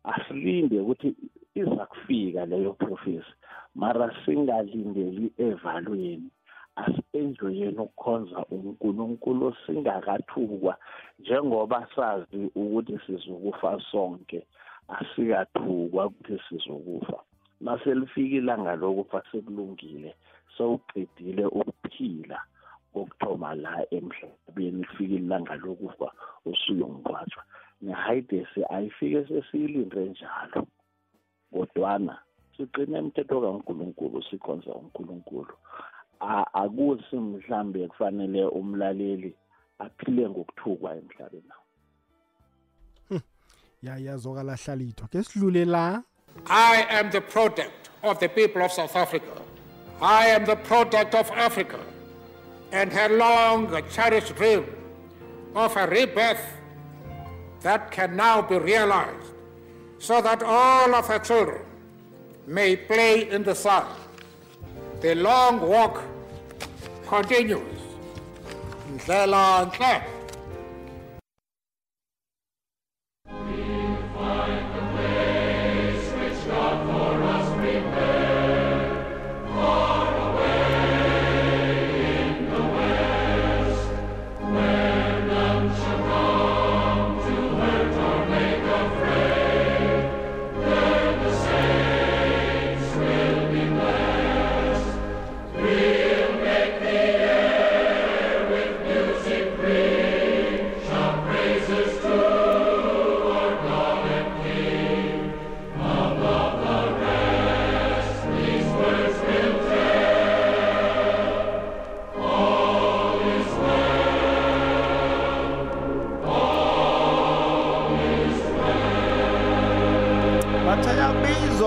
asilinde 0.04 0.80
ukuthi 0.80 1.16
iza 1.56 1.86
kufika 1.86 2.46
leyo 2.46 2.74
profesi 2.74 3.34
mara 3.76 4.16
singalindeli 4.26 5.34
evalweni 5.38 6.30
asi-enjoyeni 6.76 7.78
ukukhonza 7.78 8.46
unkulunkulu 8.46 9.56
singakathukwa 9.66 10.78
njengoba 11.20 11.88
sazi 11.96 12.52
ukuthi 12.56 13.00
sizokufa 13.06 13.82
sonke. 13.92 14.48
Asikathukwa 14.88 16.06
ukuthi 16.06 16.40
sizokufa. 16.50 17.20
Maselifika 17.62 18.36
ilanga 18.36 18.76
lokufa 18.76 19.24
sekulungile 19.32 20.16
sewuqedile 20.58 21.46
ukuphila 21.46 22.40
kokuthoma 22.94 23.56
la 23.56 23.86
emhlabeni. 23.94 24.82
Lifika 24.82 25.14
ilanga 25.14 25.56
lokufa 25.56 26.12
usuyongqwatshwa 26.46 27.44
nehayidesi 27.82 28.62
ayifike 28.70 29.26
sesiyilinde 29.28 30.06
njalo 30.10 30.68
kodwana 31.54 32.20
siqine 32.58 33.00
imithetho 33.00 33.42
kankulunkulu 33.42 34.24
sikhonza 34.24 34.72
unkulunkulu. 34.74 35.54
Akusi 36.54 37.16
mhlambe 37.16 37.88
kufanele 37.88 38.46
umlaleli 38.46 39.36
aphile 39.80 40.30
ngokuthukwa 40.30 40.96
emhlabeni. 40.96 41.54
I 46.48 46.88
am 46.90 47.12
the 47.12 47.22
product 47.22 47.90
of 48.02 48.20
the 48.20 48.28
people 48.28 48.64
of 48.64 48.72
South 48.72 48.96
Africa. 48.96 49.42
I 50.02 50.26
am 50.28 50.46
the 50.46 50.56
product 50.56 51.14
of 51.14 51.30
Africa 51.30 51.80
and 52.72 52.92
her 52.92 53.10
long 53.10 53.70
cherished 53.92 54.36
dream 54.36 54.66
of 55.56 55.76
a 55.78 55.86
rebirth 55.88 56.42
that 57.62 57.92
can 57.92 58.16
now 58.16 58.42
be 58.42 58.58
realized 58.58 59.32
so 60.00 60.20
that 60.22 60.42
all 60.42 60.96
of 60.96 61.08
her 61.08 61.20
children 61.20 61.62
may 62.48 62.76
play 62.76 63.30
in 63.30 63.44
the 63.44 63.54
sun. 63.56 63.86
The 65.02 65.14
long 65.14 65.62
walk 65.62 66.04
continues. 67.08 67.80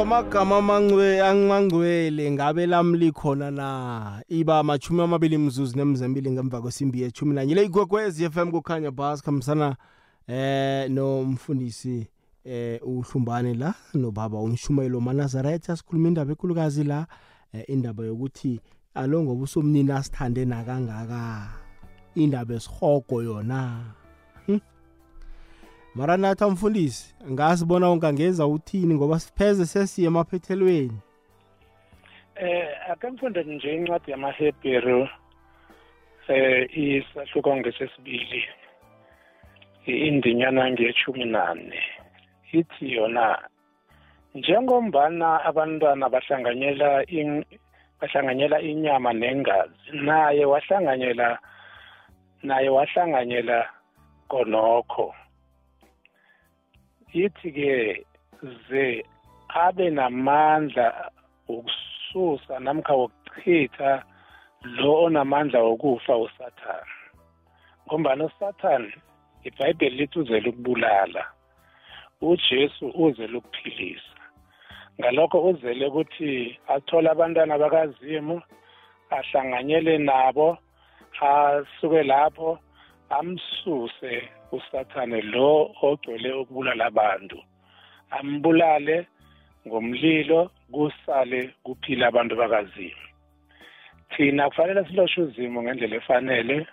Amagama 0.08 0.56
amangwe 0.56 1.20
angangwele 1.20 2.30
ngabe 2.30 2.66
lami 2.66 2.98
likhona 2.98 3.50
na 3.50 4.22
iba 4.28 4.62
machumi 4.62 5.02
amabili 5.02 5.38
mzuzu 5.38 5.76
nemzembili 5.76 6.30
ngemva 6.30 6.62
kwesimbi 6.62 7.00
yechumi 7.00 7.34
nanye 7.34 7.54
le 7.54 7.64
igwekwezi 7.64 8.30
FM 8.30 8.50
kukhanya 8.50 8.90
bhasi 8.90 9.22
khambisana 9.22 9.76
eh 10.26 10.90
nomfundisi 10.90 12.06
eh 12.44 12.80
uhlumbane 12.82 13.54
la 13.54 13.74
nobaba 13.94 14.38
umshumayelo 14.38 15.00
manazaretha 15.00 15.76
sikhuluma 15.76 16.08
indaba 16.08 16.32
ekhulukazi 16.32 16.84
la 16.84 17.06
eh, 17.52 17.64
indaba 17.68 18.04
yokuthi 18.04 18.60
alo 18.94 19.22
ngoba 19.22 19.42
usomnini 19.42 19.92
asithande 19.92 20.44
nakangaka 20.44 21.48
indaba 22.14 22.54
esihogo 22.54 23.22
yona 23.22 23.60
hm? 23.62 24.07
Mara 25.94 26.16
nathi 26.16 26.44
amfundisi 26.44 27.14
ngasibona 27.30 27.90
ungangeza 27.90 28.46
uthini 28.46 28.94
ngoba 28.94 29.20
sipheze 29.20 29.66
sesiye 29.66 30.06
emaphethelweni? 30.06 30.98
Eh 32.36 32.90
ake 32.90 33.06
mfunde 33.10 33.44
nje 33.44 33.74
incwadi 33.74 34.10
yamahebheru 34.10 35.08
eh 36.28 36.68
isahluko 36.78 37.56
ngesesibili 37.56 38.44
indinyana 39.86 40.70
ngeshumi 40.70 41.24
nane. 41.24 41.82
Ithi 42.52 42.92
yona 42.92 43.38
njengombana 44.34 45.44
abantwana 45.44 46.08
bahlanganyela 46.08 47.04
in 47.06 47.44
bahlanganyela 48.00 48.60
inyama 48.60 49.12
nengazi 49.12 49.90
naye 49.92 50.44
wahlanganyela 50.44 51.38
naye 52.42 52.68
wahlanganyela 52.68 53.68
konokho. 54.28 55.14
Ithi 57.12 57.52
ke 57.52 58.04
ze 58.68 59.04
abe 59.48 59.90
namandla 59.90 61.10
ukususa 61.48 62.58
namkha 62.60 62.94
wokuchitha 62.94 64.02
lo 64.62 65.04
onamandla 65.04 65.60
wokufa 65.62 66.16
usathane. 66.16 66.92
Ngombana 67.86 68.24
usathane 68.24 68.92
ibhayibheli 69.44 69.96
lithi 69.96 70.18
uzele 70.18 70.48
ukubulala 70.48 71.24
ujesu 72.20 72.86
uzele 72.94 73.36
ukuphilisa. 73.38 74.18
Ngalokho 75.00 75.38
uzele 75.42 75.86
ukuthi 75.86 76.58
athole 76.68 77.10
abantwana 77.10 77.58
bakazimu 77.58 78.42
ahlanganyele 79.10 79.98
nabo 79.98 80.58
asuke 81.20 82.02
lapho 82.02 82.58
amsuse 83.10 84.28
usathane 84.52 85.20
lo 85.22 85.74
ogcwele 85.82 86.32
ukubulala 86.32 86.84
abantu. 86.86 87.38
Ambulale 88.10 89.06
ngomlilo 89.66 90.50
kusale 90.72 91.50
kuphila 91.64 92.06
abantu 92.08 92.36
bakazimu. 92.36 93.04
Thina 94.16 94.48
kufanele 94.48 94.84
siloshe 94.84 95.20
uzimo 95.20 95.62
ngendlela 95.62 95.96
efanele. 95.96 96.66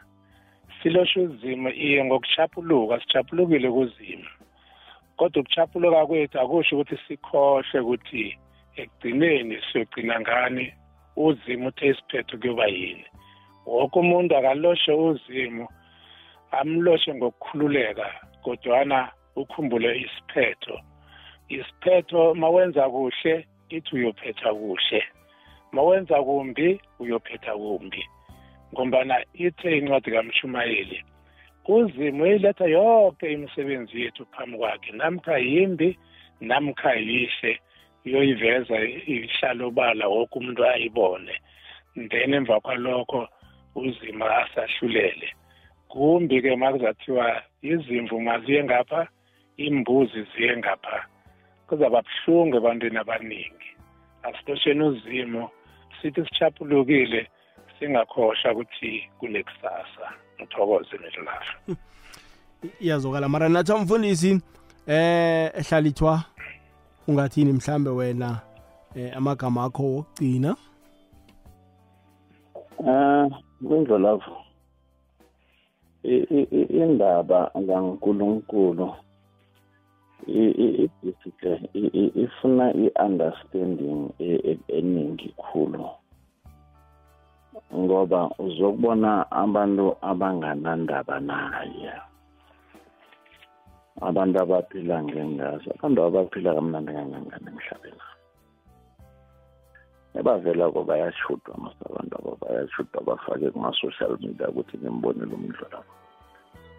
Siloshe 0.81 1.19
uzimo 1.19 1.69
iye 1.69 2.05
ngokuchapuluka 2.05 2.99
sichapulukile 2.99 3.71
kuzimo 3.71 4.29
kodwa 5.17 5.41
ukuchapuluka 5.41 6.05
kwethu 6.05 6.39
akusho 6.39 6.75
ukuthi 6.75 6.97
sikhohle 7.07 7.79
ukuthi 7.79 8.37
ekugcineni 8.75 9.55
siyogcina 9.71 10.19
ngani 10.19 10.73
uzimo 11.15 11.67
uthe 11.67 11.87
isiphetho 11.87 12.37
kuyoba 12.37 12.67
yini. 12.67 13.05
Wonke 13.65 13.99
umuntu 13.99 14.37
akaloshe 14.37 14.91
uzimo 14.91 15.65
amloshe 16.59 17.13
ngokukhululeka 17.13 18.07
kodwana 18.43 19.11
ukhumbule 19.35 19.89
isiphetho. 19.99 20.79
Isiphetho 21.49 22.33
mawenza 22.33 22.89
kuhle 22.89 23.47
ithi 23.69 23.95
uyophetha 23.95 24.53
kuhle. 24.53 25.03
Mawenza 25.71 26.23
kumbi 26.23 26.81
uyophetha 26.99 27.53
kumbi. 27.53 28.03
Ngombana 28.73 29.15
ithe 29.33 29.77
incwadi 29.77 30.11
kamshumayeli 30.11 31.03
uzimo 31.67 32.23
uyiletha 32.23 32.65
yonke 32.65 33.31
imisebenzi 33.33 34.01
yethu 34.01 34.25
phambi 34.25 34.57
kwakhe 34.57 34.91
namkha 34.91 35.37
yimbi 35.37 35.99
namkha 36.41 36.93
yihle 36.93 37.59
uyoyiveza 38.05 38.83
ihlalobala 38.83 40.07
woke 40.07 40.39
umuntu 40.39 40.65
ayibone. 40.65 41.33
Then 42.09 42.33
emva 42.33 42.59
kwalokho 42.59 43.27
uzima 43.75 44.37
asahlulele. 44.37 45.29
Kumbi-ke 45.89 46.55
ma 46.55 46.71
kuzathiwa 46.71 47.41
izimvu 47.61 48.21
maziye 48.21 48.63
ngapha 48.63 49.07
imbuzi 49.57 50.27
ziye 50.31 50.57
ngapha. 50.57 51.05
Kuzaba 51.67 52.01
buhlungu 52.01 52.57
ebantwini 52.57 52.97
abaningi. 52.97 53.69
Asilosheni 54.23 54.83
uzimo 54.83 55.49
sithi 56.01 56.25
sichapulukile 56.25 57.27
singakhohlwa 57.79 58.51
ukuthi 58.51 59.09
kunekusasa 59.19 60.05
ngithokoze 60.39 60.97
nedlulafu 60.97 61.75
iyazokala 62.79 63.29
mara 63.29 63.49
nathi 63.49 63.71
amfundisi 63.71 64.41
eh 64.87 65.51
ehlalithwa 65.59 66.23
ungathini 67.07 67.53
mhlambe 67.53 67.89
wena 67.89 68.39
eh 68.95 69.17
amagama 69.17 69.63
akho 69.63 69.83
wokugcina? 69.83 70.55
Ah, 72.87 73.27
kwindlolavu. 73.67 74.44
Indaba 76.05 77.39
kaNkuluNkulu 77.67 78.87
ibhisihle 80.25 81.53
ifuna 82.23 82.65
i-understanding 82.83 84.01
eningi 84.77 85.29
khulu. 85.37 85.85
Ngoba 87.73 88.29
uzokubona 88.45 89.11
abantu 89.43 89.85
abanganandaba 90.09 91.15
naye. 91.19 91.93
Abantu 94.07 94.35
abaphila 94.43 94.95
ngengazi, 95.03 95.67
abantu 95.75 95.99
abaphila 96.07 96.49
kamnandi 96.57 96.91
kangangani 96.97 97.47
emhlabeni. 97.51 98.03
Ebavela 100.17 100.65
ko 100.73 100.79
bayashudwa 100.89 101.51
masabantu 101.65 102.13
abo 102.19 102.31
bayashudwa 102.41 102.99
bafake 103.07 103.51
kuma-social 103.53 104.13
media 104.23 104.49
ukuthi 104.49 104.75
nimbonile 104.77 105.33
umndlo 105.35 105.65
lapho 105.73 105.95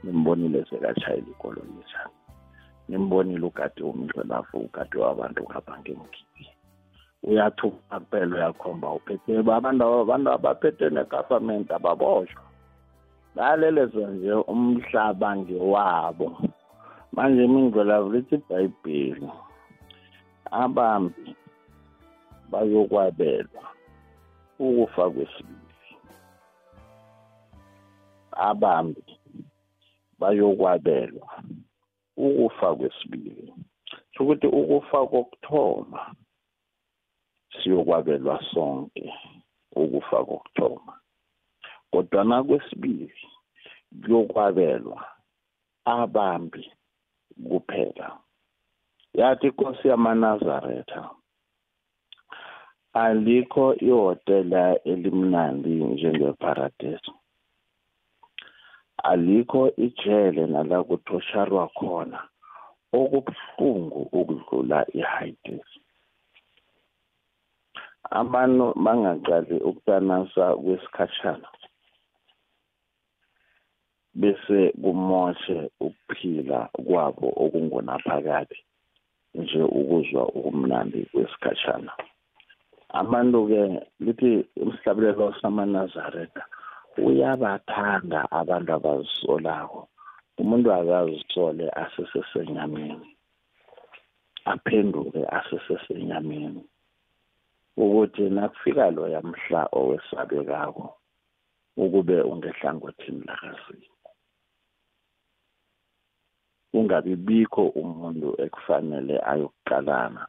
nimbonile 0.04 0.58
sekatshayela 0.68 1.28
ikolonisa 1.32 2.00
nimbonile 2.88 3.44
ugade 3.46 3.80
umndlo 3.82 4.22
lapho 4.30 4.56
ugade 4.66 4.96
wabantu 4.98 5.40
ngapha 5.48 5.74
ngemgibi 5.80 6.44
uyathuma 7.26 8.00
kuphela 8.00 8.36
uyakhomba 8.36 8.88
uphethe 8.98 9.32
abantu 9.38 9.82
abantu 9.84 10.28
abaphethe 10.30 10.86
ne-government 10.90 11.68
ababoshwa. 11.70 12.42
Bayalelezwa 13.34 14.06
nje 14.10 14.32
umhlaba 14.52 15.36
ngewabo. 15.36 16.28
Manje 17.12 17.44
imindlolavu 17.44 18.12
lithi 18.12 18.34
ibhayibheli 18.34 19.28
abambi 20.50 21.36
bayokwabelwa 22.50 23.64
ukufa 24.58 25.10
kwesibili. 25.10 25.60
Abambi 28.32 29.04
bayokwabelwa 30.18 31.42
ukufa 32.16 32.76
kwesibili. 32.76 33.54
Ukuthi 34.20 34.46
ukufa 34.46 35.06
kokuthoma 35.06 36.14
siyokwabelwa 37.62 38.44
sonke 38.54 39.14
ukufa 39.76 40.24
kokuthoma. 40.24 41.00
Kodwana 41.90 42.44
kwesibili 42.44 43.14
kuyokwabelwa 44.02 45.06
abambi 45.84 46.72
kuphela. 47.48 48.18
Yathi 49.14 49.46
inkosi 49.46 49.88
yamanazaretha 49.88 51.10
alikho 53.04 53.66
ihhotela 53.88 54.62
elimnandi 54.90 55.72
njengeparadiso. 55.92 57.12
Alikho 59.10 59.62
ijele 59.86 60.42
nala 60.52 60.76
kuthosharwa 60.88 61.64
khona 61.78 62.20
okubuhlungu 62.98 64.00
ukudlula 64.18 64.78
ihaitis 65.00 65.68
abantu 68.20 68.66
bangaqali 68.84 69.56
ukutanasa 69.68 70.44
kwesikhatshana 70.62 71.48
bese 74.20 74.60
kumoshe 74.82 75.58
ukuphila 75.86 76.58
kwabo 76.86 77.28
okungonaphakade 77.44 78.58
nje 79.38 79.62
ukuzwa 79.78 80.22
ukumnandi 80.36 80.98
kwesikhatshana 81.10 81.92
abantu-ke 83.00 83.62
lithi 84.04 84.32
umhlabelelo 84.62 85.26
samanazareta 85.40 86.42
uyabathanda 87.06 88.20
abantu 88.40 88.70
abazisolako. 88.78 89.80
Umuntu 90.40 90.68
akazisole 90.78 91.66
asesesenyameni 91.82 93.08
aphenduke 94.52 95.20
asesesenyameni. 95.38 96.62
Ukuthi 97.82 98.24
nakufika 98.36 98.90
loya 98.96 99.20
mhla 99.28 99.62
owesabekako 99.78 100.84
ukube 101.76 102.16
ungehlangothini 102.30 103.22
lakazini 103.28 103.88
kungabi 106.70 107.16
bikho 107.16 107.64
umuntu 107.80 108.28
ekufanele 108.44 109.16
ayokuqalana 109.30 110.22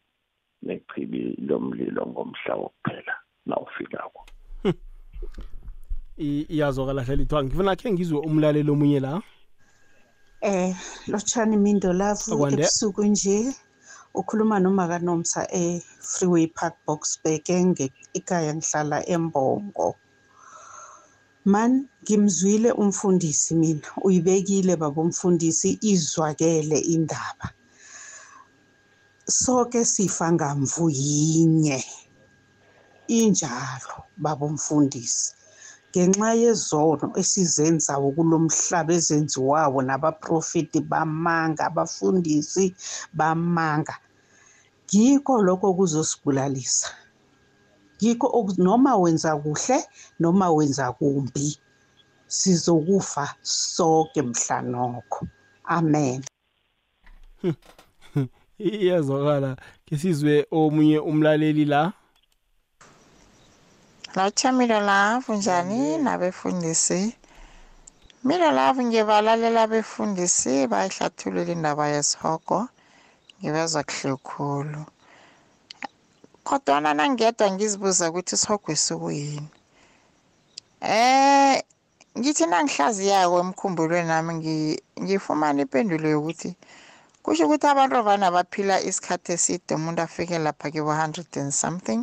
nechibi 0.62 1.36
lomlilo 1.48 2.08
ngomhla 2.08 2.56
wokuphela 2.56 3.16
nawufikako. 3.46 4.22
Iyazwakala 6.18 7.04
hlala 7.04 7.22
ithiwa 7.22 7.44
ngifuna 7.44 7.76
khe 7.76 7.92
ngizwe 7.92 8.20
umlaleli 8.20 8.72
omunye 8.72 9.00
la? 9.00 9.22
Eh 10.42 10.76
lotshani 11.08 11.58
mindo 11.58 11.94
lavu 11.94 12.34
Akwande. 12.34 12.62
ebusuku 12.62 13.04
nje 13.06 13.54
ukhuluma 14.14 14.60
nomaka 14.60 15.00
nomsa 15.00 15.48
e-freeway 15.54 16.48
park 16.48 16.76
boxburg 16.86 17.46
ekhaya 18.18 18.56
ngihlala 18.56 19.06
embongo. 19.06 19.96
Man 21.46 21.88
ngimzwile 22.04 22.72
umfundisi 22.72 23.56
mina 23.56 23.88
uyibekile 24.04 24.76
baba 24.76 25.02
umfundisi 25.02 25.80
izwakele 25.82 26.78
indaba. 26.80 27.54
Sonke 29.30 29.86
sifa 29.86 30.32
ngamvu 30.32 30.90
yinye 30.90 31.84
injalo 33.08 34.04
baba 34.18 34.46
umfundisi. 34.46 35.34
Ngenxa 35.92 36.34
yezono 36.44 37.08
esizenzayo 37.20 38.12
kulo 38.16 38.38
mhlaba 38.46 38.94
ezenziwayo 38.94 39.82
nabaprofeti 39.82 40.80
bamanga 40.82 41.66
abafundisi 41.70 42.76
bamanga 43.14 43.96
yikho 44.92 45.42
lokho 45.42 45.74
kuzosigulalisa 45.74 46.90
yikho 48.02 48.28
oku- 48.28 48.62
noma 48.62 48.96
wenza 49.02 49.32
kuhle 49.44 49.78
noma 50.20 50.52
wenza 50.52 50.92
kumbi 50.94 51.58
sizokufa 52.28 53.26
sonke 53.42 54.22
mhla 54.22 54.62
nokho. 54.62 55.28
Amen. 55.66 56.22
Iyazwakala 58.60 59.56
ke 59.86 59.98
sizwe 59.98 60.46
omunye 60.52 61.00
umlaleli 61.00 61.66
la 61.66 61.94
Lotsha 64.16 64.52
Milolavu 64.52 65.34
njani 65.34 65.98
nabefundisi? 65.98 67.16
Milolavu 68.24 68.82
ngibalalela 68.84 69.62
abefundisi 69.64 70.68
bayihlathulula 70.68 71.52
indaba 71.52 71.88
yesihogo 71.88 72.68
ngibezwa 73.40 73.84
kuhle 73.84 74.16
khulu. 74.28 74.82
Kodwana 76.44 76.94
nangedwa 76.94 77.52
ngizibuza 77.52 78.10
ukuthi 78.10 78.36
isihogo 78.36 78.72
esikuyini. 78.72 79.50
Eh 80.82 81.62
ngithi 82.18 82.46
nangihlaziyako 82.46 83.40
emkhumbulweni 83.40 84.08
nami 84.08 84.34
ngi- 84.34 84.82
ngifumana 85.04 85.62
ipendulo 85.62 86.10
yokuthi 86.10 86.56
kusho 87.28 87.44
ukuthi 87.46 87.68
abantu 87.68 88.04
vana 88.08 88.32
baphila 88.32 88.76
isikhathi 88.90 89.32
eside 89.36 89.76
umuntu 89.76 90.02
afike 90.02 90.38
lapha 90.40 90.72
kibo 90.72 90.92
100 90.96 91.42
and 91.42 91.52
something 91.52 92.02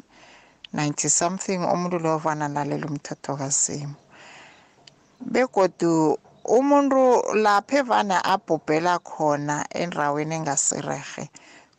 90 0.75 1.09
something 1.09 1.59
umuntu 1.75 1.97
lo 1.99 2.19
vana 2.19 2.49
lalela 2.49 2.87
umthetho 2.87 3.33
kasimo 3.41 3.97
begodu 5.33 6.19
umuntu 6.45 7.01
lapha 7.45 7.77
evana 7.81 8.17
abhubhela 8.25 8.99
khona 8.99 9.65
endaweni 9.73 10.35
engasirehe 10.35 11.25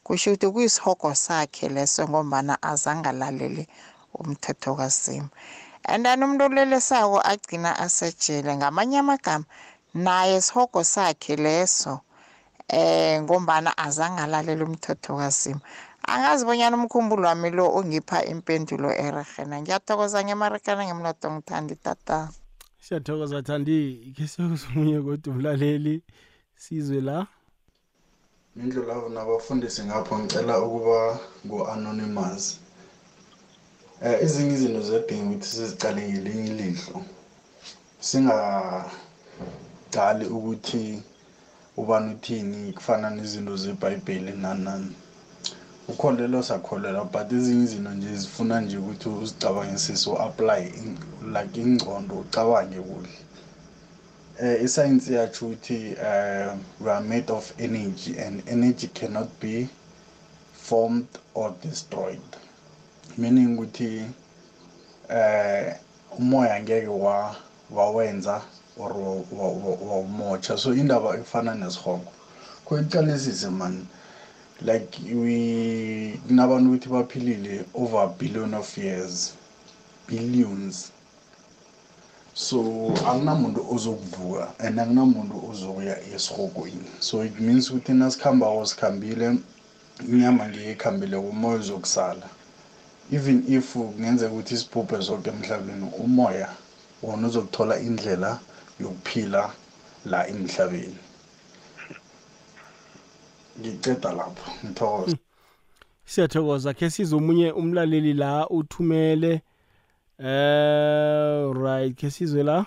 kusho 0.03 0.33
ukuthi 0.33 0.47
kuyisihogo 0.53 1.13
sakhe 1.13 1.69
leso 1.69 2.01
ngombana 2.09 2.57
azange 2.71 3.09
alalele 3.09 3.67
umthetho 4.19 4.73
kasimo 4.73 5.29
and 5.85 6.01
then 6.05 6.23
umuntu 6.23 6.43
olelesako 6.45 7.21
agcina 7.21 7.77
asejele 7.85 8.57
ngamanye 8.57 8.97
amagama 9.05 9.45
naye 9.93 10.37
isihogo 10.41 10.81
sakhe 10.83 11.35
leso 11.35 12.01
eh 12.67 13.21
ngombana 13.21 13.77
azange 13.77 14.21
alalele 14.21 14.63
umthetho 14.63 15.17
kasimo 15.17 15.61
angazi 16.07 16.45
bonyana 16.45 16.77
umkhumbulo 16.77 17.27
wami 17.27 17.49
lo 17.49 17.65
ungipha 17.79 18.25
impendulo 18.25 18.89
erehena 19.05 19.61
ngiyathokoza 19.61 20.23
ngemarekana 20.23 20.85
ngemloto 20.85 21.27
ngithanda 21.31 21.75
tata. 21.75 22.17
Siyathokoza 22.85 23.41
thandi. 23.41 23.77
Ke 24.15 24.27
siyokuzomunye 24.27 25.01
kodwa 25.01 25.33
umlaleli 25.33 25.95
sizwe 26.55 27.01
la. 27.01 27.27
Mindlu 28.55 29.09
nabafundisi 29.09 29.83
ngapho 29.83 30.19
ngicela 30.19 30.61
ukuba 30.61 31.19
ngu-anonymous 31.45 32.43
eh 34.01 34.23
ezinye 34.23 34.53
izinto 34.53 34.81
ziyadinga 34.87 35.25
ukuthi 35.25 35.47
sizicale 35.47 36.01
ngelinye 36.09 36.47
ilihlo. 36.51 36.97
Singaqali 38.07 38.95
ukuthi 40.37 41.03
ubani 41.77 42.13
uthini 42.13 42.73
kufana 42.73 43.09
nezinto 43.09 43.57
zebhayibheli 43.57 44.31
nani 44.31 44.63
nani 44.63 44.91
ukholelwa 45.87 46.43
sakholelwa 46.43 47.05
but 47.05 47.31
ezinye 47.31 47.63
izinto 47.63 47.91
nje 47.91 48.15
zifuna 48.15 48.61
nje 48.61 48.77
ukuthi 48.77 49.09
uzicabangisise 49.09 50.09
u-apply 50.09 50.63
like 51.35 51.61
ingcondo 51.61 52.15
ucabange 52.15 52.79
kuhle. 52.79 53.09
Uh, 54.41 54.63
isayensi 54.63 55.13
yatsho 55.13 55.45
ukuthi 55.45 55.93
uh, 55.93 56.53
we 56.81 56.91
are 56.91 57.05
made 57.05 57.33
of 57.33 57.53
energy 57.59 58.19
and 58.19 58.43
energy 58.49 58.87
cannot 58.87 59.29
be 59.41 59.67
formed 60.53 61.07
or 61.33 61.53
destroyed. 61.63 62.29
Meaning 63.17 63.53
ukuthi 63.53 64.05
uh, 65.09 65.73
umoya 66.19 66.63
ngeke 66.63 66.87
wa 66.87 67.35
wawenza 67.71 68.41
or 68.77 69.23
wawumotsha 69.31 70.57
so 70.57 70.73
indaba 70.73 71.17
efana 71.17 71.55
nesihogo 71.55 72.11
khoyiqalisise 72.65 73.49
man 73.49 73.87
like 74.61 74.99
we 75.13 76.19
kunabantu 76.27 76.69
ukuthi 76.69 76.89
baphilile 76.89 77.65
over 77.73 78.03
a 78.03 78.07
billion 78.07 78.53
of 78.53 78.77
years 78.77 79.33
billions. 80.07 80.91
So 82.33 82.57
akunamuntu 83.07 83.65
ozokuvuka 83.73 84.53
and 84.59 84.79
akunamuntu 84.79 85.49
ozokuya 85.49 85.95
esihogweni 86.13 86.89
so 86.99 87.23
it 87.23 87.39
means 87.39 87.69
ukuthi 87.69 87.93
nasikhambako 87.93 88.65
sikhambile 88.65 89.37
inyama 90.09 90.49
ngiye 90.49 90.71
ikhambile 90.71 91.17
umoya 91.17 91.59
uzokusala. 91.59 92.29
Even 93.11 93.43
if 93.47 93.73
kungenzeka 93.73 94.31
ukuthi 94.31 94.57
sibhubhe 94.57 94.99
zonke 94.99 95.29
emhlabeni 95.29 95.91
umoya 95.99 96.49
wona 97.03 97.27
uzokuthola 97.27 97.79
indlela 97.79 98.39
yokuphila 98.79 99.53
la 100.05 100.27
emhlabeni. 100.27 100.99
Ngiceda 103.59 104.11
lapho 104.11 104.51
ngithokoza 104.65 105.17
siyathokoza 106.05 106.73
khe 106.73 106.89
sizomunye 106.89 107.51
umlaleli 107.51 108.13
la 108.13 108.49
uthumele 108.49 109.41
eh 110.19 111.53
right 111.53 111.95
khe 111.99 112.09
sizwe 112.11 112.43
la. 112.43 112.65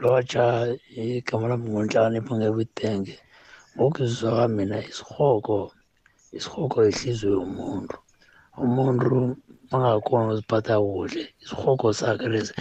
Lotsha 0.00 0.76
igama 0.96 1.48
lami 1.48 1.70
ngonhlani 1.70 2.20
phangewitenge 2.20 3.18
ngokuzwa 3.76 4.30
kwami 4.30 4.54
mina 4.56 4.78
isihoko 4.90 5.72
isihoko 6.32 6.86
ihliziyo 6.88 7.32
yomuntu. 7.32 7.96
Umuntu 8.56 9.36
angakhona 9.76 10.24
ukuziphatha 10.24 10.74
kuhle 10.80 11.22
isihoko 11.42 11.92
sakhe 11.92 12.28
lesi 12.28 12.52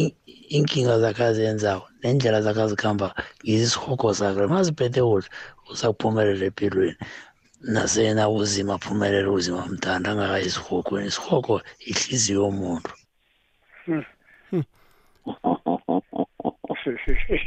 i- 0.00 0.16
inkinga 0.56 0.98
zakhe 1.02 1.24
azenzako 1.24 1.86
nendlela 2.02 2.40
zakhe 2.42 2.62
azikhamba 2.62 3.14
yizo 3.44 3.64
isihoko 3.66 4.14
sakhe 4.14 4.46
maziphethe 4.46 5.00
kuhle 5.02 5.28
uzakuphumelela 5.70 6.44
empilweni 6.50 6.96
nasena 7.60 8.28
uzima 8.28 8.74
aphumelele 8.74 9.28
uzima 9.28 9.66
mthanda 9.66 10.10
angakayi 10.10 10.46
esihokweni 10.46 11.06
isihoko 11.08 11.60
ihliziyo 11.90 12.40
yomuntu. 12.44 12.90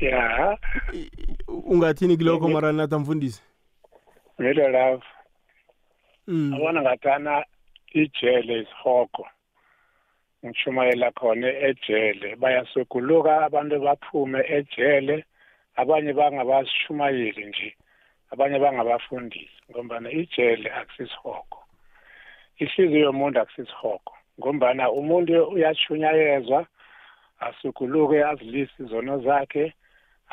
Ya 0.02 0.58
ungathini 1.72 2.18
kilokho 2.18 2.50
maranatha 2.50 3.00
mfundisi? 3.00 3.42
Ngelo 4.42 4.70
lapho 4.70 5.06
Mm. 6.28 6.54
abona 6.54 6.82
ngathana 6.82 7.46
ijele 8.02 8.54
isihoko 8.64 9.24
ngishumayela 10.46 11.12
khona 11.12 11.50
ejele. 11.70 12.36
Bayasuguluka 12.42 13.32
abantu 13.48 13.76
baphume 13.86 14.40
ejele 14.58 15.16
abanye 15.82 16.12
bangabashumayeli 16.20 17.46
nje 17.50 17.70
abanye 18.32 18.58
bangabafundisi 18.64 19.58
ngombana 19.70 20.10
ijele 20.22 20.68
akusisihoko 20.80 21.60
ihliziyo 22.62 23.00
yomuntu 23.08 23.38
akusisihoko 23.40 24.14
ngombana 24.40 24.84
umuntu 25.00 25.34
uyashunyayezwa 25.56 26.60
asuguluke 27.48 28.18
azilise 28.32 28.76
izono 28.84 29.14
zakhe 29.26 29.66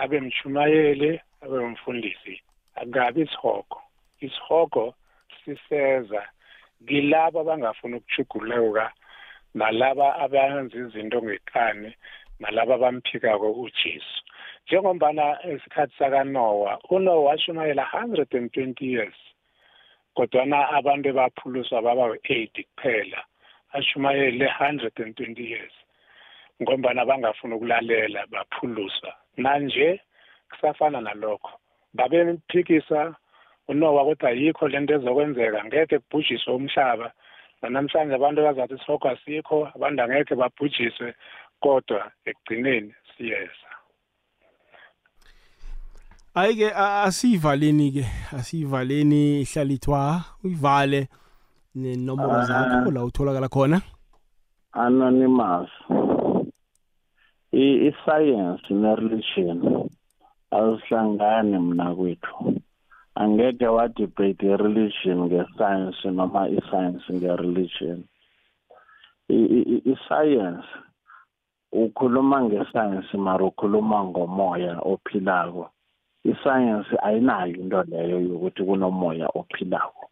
abe 0.02 0.20
mshumayeli 0.20 1.10
abe 1.42 1.58
umfundisi 1.58 2.34
akukabi 2.80 3.20
isihoko 3.22 3.78
isihoko 4.26 4.94
siseza 5.40 6.22
kilabo 6.86 7.40
abangafuni 7.40 7.96
ukuchuguluka 7.96 8.92
nalaba 9.54 10.16
abenza 10.24 10.76
izinto 10.78 11.18
ngeqane 11.22 11.90
nalaba 12.40 12.74
abamphikako 12.74 13.48
uJesu. 13.62 14.18
Njengombana 14.66 15.24
esikhathi 15.50 15.94
sakanowa 15.98 16.78
unowa 16.90 17.24
washumayela 17.24 17.84
120 17.92 18.84
years 18.84 19.18
kodwana 20.14 20.68
abantu 20.78 21.12
baphuluswa 21.12 21.82
baba 21.82 22.04
80 22.08 22.64
kuphela 22.64 23.20
ashumayele 23.72 24.46
120 24.46 25.40
years 25.50 25.72
ngombana 26.62 27.04
bangafuni 27.04 27.54
ukulalela 27.54 28.26
baphuluswa 28.26 29.14
manje 29.36 30.00
kusafana 30.50 31.00
nalokho. 31.00 31.52
Babemphikisa 31.94 33.14
unowa 33.70 34.04
kodwa 34.04 34.28
ayikho 34.30 34.68
lento 34.68 34.94
ezokwenzeka. 34.94 35.64
Ngeke 35.64 35.98
kubhujiswe 35.98 36.52
umhlaba. 36.54 37.12
Namhlanje 37.62 38.14
abantu 38.14 38.42
bazathi 38.42 38.74
isihoko 38.74 39.08
asikho 39.08 39.68
abantu 39.74 40.02
angeke 40.02 40.34
babhujiswe 40.34 41.14
kodwa 41.60 42.10
ekugcineni 42.24 42.94
siyeza. 43.16 43.68
Hayi 46.34 46.54
ke 46.56 46.68
a- 46.74 47.02
asiyivaleni 47.02 47.90
ke 47.92 48.04
asiyivaleni 48.38 49.40
ihlalithwa 49.42 50.24
uyivale 50.44 51.08
nenombolo 51.74 52.38
Ah. 52.38 52.44
zakho 52.44 52.90
la 52.90 53.04
utholakala 53.04 53.48
khona. 53.48 53.82
Anonymous. 54.72 55.68
I- 57.52 57.88
iscience 57.90 58.62
ne-religion. 58.70 59.88
Azihlangani 60.50 61.58
mna 61.58 61.94
kwethu. 61.94 62.59
Angeke 63.20 63.66
wadebate 63.76 64.46
i-religion 64.48 65.18
nge-science 65.28 66.00
noma 66.08 66.48
i-science 66.48 67.04
nge-religion. 67.12 67.98
I-science 69.28 70.64
ukhuluma 71.72 72.36
nge-science 72.48 73.12
mara 73.18 73.44
ukhuluma 73.44 74.04
ngomoya 74.08 74.80
ophilako. 74.92 75.68
I-science 76.24 76.88
ayinayo 77.04 77.54
into 77.60 77.82
leyo 77.90 78.20
yokuthi 78.20 78.64
kunomoya 78.64 79.28
ophilako. 79.36 80.08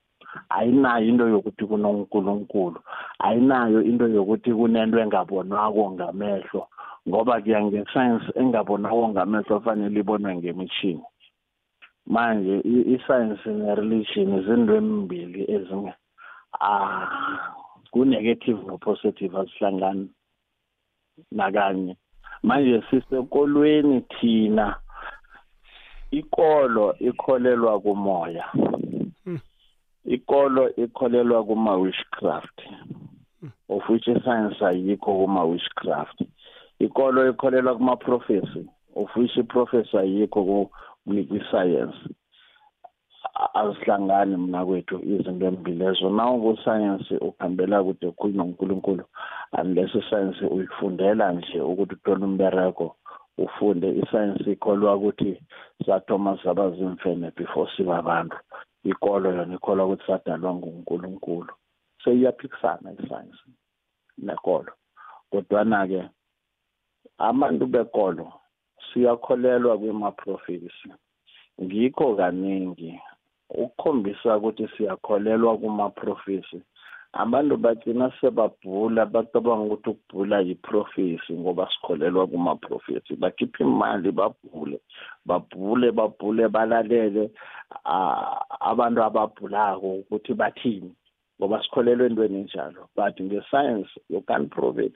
Ayinayo 0.51 1.09
into 1.09 1.29
yokuthi 1.29 1.65
kunonkulunkulu. 1.65 2.81
Ayinayo 3.25 3.81
into 3.83 4.07
yokuthi 4.07 4.53
kunento 4.53 5.01
engabonwako 5.01 5.91
ngamehlo 5.97 6.69
ngoba 7.09 7.41
kuya 7.41 7.61
nge-science 7.65 8.27
engabonwako 8.37 9.09
ngamehlo 9.09 9.61
fanele 9.61 10.01
ibonwe 10.01 10.37
ngemishini 10.37 11.05
manje 12.09 12.61
i- 12.65 12.95
i-science 12.95 13.47
ne-religion 13.47 14.43
zinto 14.45 14.77
embili 14.77 15.45
ezinye 15.55 15.93
ah 16.61 17.07
ku-negative 17.91 18.61
no-positive 18.67 19.37
azihlangani 19.39 20.09
nakanye. 21.33 21.97
Manje 22.43 22.83
sisekolweni 22.91 24.01
thina 24.01 24.77
ikolo 26.11 26.95
ikholelwa 26.99 27.81
kumoya. 27.81 28.45
Ikolo 30.05 30.75
ikholelwa 30.77 31.45
kuma-witchcraft 31.45 32.61
of 33.69 33.89
which 33.89 34.09
i-science 34.09 34.63
ayikho 34.65 35.13
kuma-witchcraft. 35.25 36.23
Ikolo 36.79 37.29
ikholelwa 37.31 37.77
kuma-prophecy 37.77 38.65
of 38.97 39.17
which 39.17 39.37
i-prophecy 39.37 39.99
ayikho 39.99 40.71
A- 43.35 43.55
azihlangani 43.61 44.37
mna 44.37 44.65
kwethu 44.67 44.97
izinto 45.13 45.47
embili 45.47 45.85
ezo 45.85 46.11
nawungusayensi 46.11 47.15
ukhambela 47.29 47.83
kude 47.87 48.11
khulu 48.19 48.35
nonkulunkulu 48.37 49.05
unless 49.61 49.95
isayensi 49.95 50.45
uyifundela 50.45 51.33
nje 51.33 51.61
ukuthi 51.61 51.95
uthole 51.95 52.25
umbereko 52.25 52.97
ufunde. 53.39 53.89
Isayensi 54.03 54.53
ikholwa 54.53 54.97
ukuthi 54.97 55.43
sathoma 55.87 56.39
saba 56.43 56.71
zimfene 56.71 57.31
before 57.37 57.71
siba 57.77 57.99
abantu. 57.99 58.37
Ikolo 58.85 59.33
yona 59.37 59.55
ikholwa 59.55 59.87
ukuthi 59.87 60.07
sadalwa 60.07 60.55
ngunkulunkulu. 60.55 61.53
So 62.03 62.13
iyaphikisana 62.13 62.93
isayensi 62.93 63.49
nekolo. 64.19 64.73
Kodwana-ke 65.31 66.09
abantu 67.19 67.67
bekolo 67.67 68.33
siyakholelwa 68.99 69.79
kwima-prophecy 69.79 70.91
ngikho 71.63 72.17
kaningi 72.17 73.01
ukukhombisa 73.51 74.37
ukuthi 74.37 74.69
siyakholelwa 74.77 75.59
kuma-prophecy 75.59 76.61
abantu 77.13 77.57
bagcina 77.57 78.13
sebabhula 78.21 79.07
bacabanga 79.07 79.65
ukuthi 79.65 79.91
ukubhula 79.91 80.41
yi-prophecy 80.41 81.33
ngoba 81.33 81.69
sikholelwa 81.73 82.27
kuma-prophecy 82.27 83.17
bakhipha 83.17 83.65
imali 83.65 84.11
babhule 84.13 84.79
babhule 85.27 85.93
babhule 85.93 86.49
balalele 86.49 87.31
abantu 88.71 89.03
ababhulako 89.03 89.89
ukuthi 89.95 90.35
bathini 90.35 90.93
ngoba 91.39 91.63
sikholelwa 91.63 92.07
entweni 92.07 92.39
enjalo 92.41 92.89
but 92.97 93.15
nge-science 93.21 93.91
you 94.11 94.21
can't 94.29 94.51
prove 94.51 94.79
it. 94.87 94.95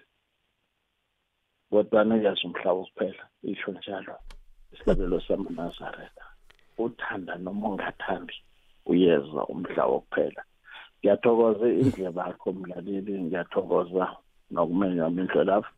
Kodwana 1.73 2.15
uyazi 2.15 2.43
umhlaba 2.47 2.81
kuphela 2.85 3.25
isho 3.53 3.71
njalo 3.73 4.15
isabelo 4.75 5.21
samanazaretha 5.27 6.27
uthanda 6.85 7.35
noma 7.45 7.69
ungathandi 7.69 8.37
uyeza 8.91 9.41
umhlaba 9.53 9.97
kuphela 10.05 10.43
ngiyathokoza 10.99 11.67
indlebe 11.81 12.21
yakho 12.29 12.49
mlaleli 12.53 13.13
ngiyathokoza 13.25 14.05
nokumenywa 14.53 15.11
mindlo 15.17 15.43
lapho 15.51 15.73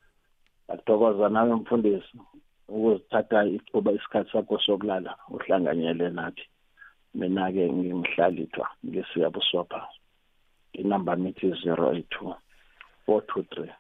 ngiyathokoza 0.64 1.24
nawe 1.34 1.52
mfundisi 1.60 2.16
ukuzithatha 2.68 3.38
ithuba 3.56 3.90
isikhathi 3.92 4.30
sakho 4.32 4.58
sokulala 4.64 5.12
uhlanganyele 5.34 6.06
nathi. 6.16 6.44
Mina-ke 7.18 7.64
ngimhlalithwa 7.72 8.66
ngesiyabuswapha 8.86 9.80
inamba 10.80 11.12
mithi 11.22 11.48
zero 11.62 11.92
eight 11.94 12.10
two 12.10 12.34
four 13.06 13.20
two 13.28 13.42
three 13.52 13.72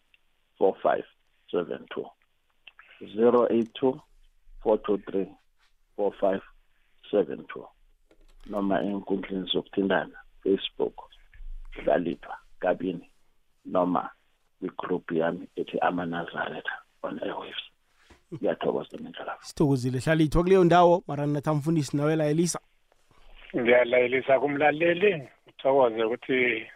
four 0.58 0.74
five. 0.82 1.06
Seven 1.54 1.86
two. 1.94 2.06
Zero 3.16 3.46
eight 3.50 3.70
two 3.74 4.00
four 4.62 4.78
two 4.82 4.98
three 4.98 5.28
four 5.96 6.12
five 6.20 6.42
seven 7.10 7.44
two. 7.52 7.66
Noma 8.46 8.80
ey'nkundleni 8.82 9.46
zokuthintana 9.52 10.18
facebook 10.42 10.94
hlalithwa 11.70 12.36
kabini 12.60 13.10
noma 13.64 14.10
kwigroup 14.60 15.12
yami 15.12 15.48
ethi 15.56 15.78
amanazaretha 15.78 16.76
on 17.02 17.18
airwaves. 17.22 17.64
Ngiyathokoza 18.34 18.98
mindlalafu 18.98 19.46
sithokozile 19.46 19.98
hlalithwa 19.98 20.42
kuleyo 20.42 20.64
ndawo 20.64 21.02
mara 21.06 21.26
nathi 21.26 21.50
mfundisi 21.50 21.96
nawe 21.96 22.16
layelisa. 22.16 22.60
Ngiyalayelisa 23.56 24.40
kumlaleli. 24.40 25.28
Ngithokoze 25.46 26.04
ukuthi 26.04 26.66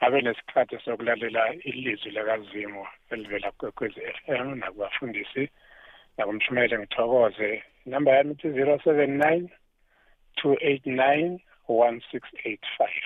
abe 0.00 0.20
nesikhathi 0.20 0.78
sokulalela 0.84 1.54
ilizwi 1.54 2.10
lakazimo 2.10 2.86
elivela 3.10 3.52
kwekwezi 3.52 4.00
f 4.00 4.28
m 4.28 4.54
nakubafundisi 4.58 5.48
nakumshumayele 6.18 6.78
ngithokoze. 6.78 7.62
Inamba 7.86 8.12
yami 8.12 8.32
ithi 8.32 8.50
zero 8.52 8.80
seven 8.84 9.18
nine 9.18 9.50
two 10.36 10.56
eight 10.60 10.86
nine 10.86 11.40
one 11.68 12.00
six 12.12 12.22
eight 12.44 12.60
five. 12.78 13.04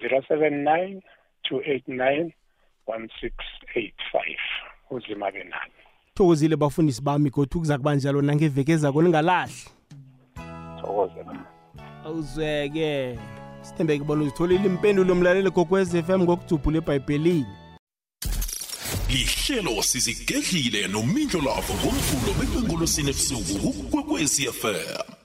Zero 0.00 0.22
seven 0.28 0.64
nine 0.64 1.02
two 1.42 1.60
eight 1.64 1.88
nine 1.88 2.34
one 2.86 3.08
six 3.20 3.34
eight 3.74 3.94
five. 4.12 4.40
Uzima 4.90 5.30
benani. 5.30 5.72
Thokozile 6.14 6.56
bafundisi 6.56 7.02
bami 7.02 7.30
kodwa 7.30 7.60
kuza 7.60 7.78
kuba 7.78 7.94
njalo 7.94 8.22
nangeveke 8.22 8.72
ezako 8.72 9.02
ningalahli 9.02 9.52
thokoze 10.80 11.24
awuzweke. 12.04 13.18
Sithembeke 13.62 14.04
bona 14.04 14.22
uzitholile 14.22 14.66
impendulo 14.66 15.14
mlaleli 15.14 15.50
gokwez 15.50 15.94
f 15.94 16.08
m 16.10 16.22
ngokujubhula 16.22 16.78
ebhayibhelini 16.78 17.46
lihlelo 19.12 19.82
sizigedlile 19.82 20.88
nomindlo 20.88 21.40
lavo 21.46 21.72
ngomvulo 21.80 22.32
bekwenkolosini 22.38 23.10
ebusuku 23.10 23.72
kukwekwezi 23.72 24.42
fm 24.60 25.21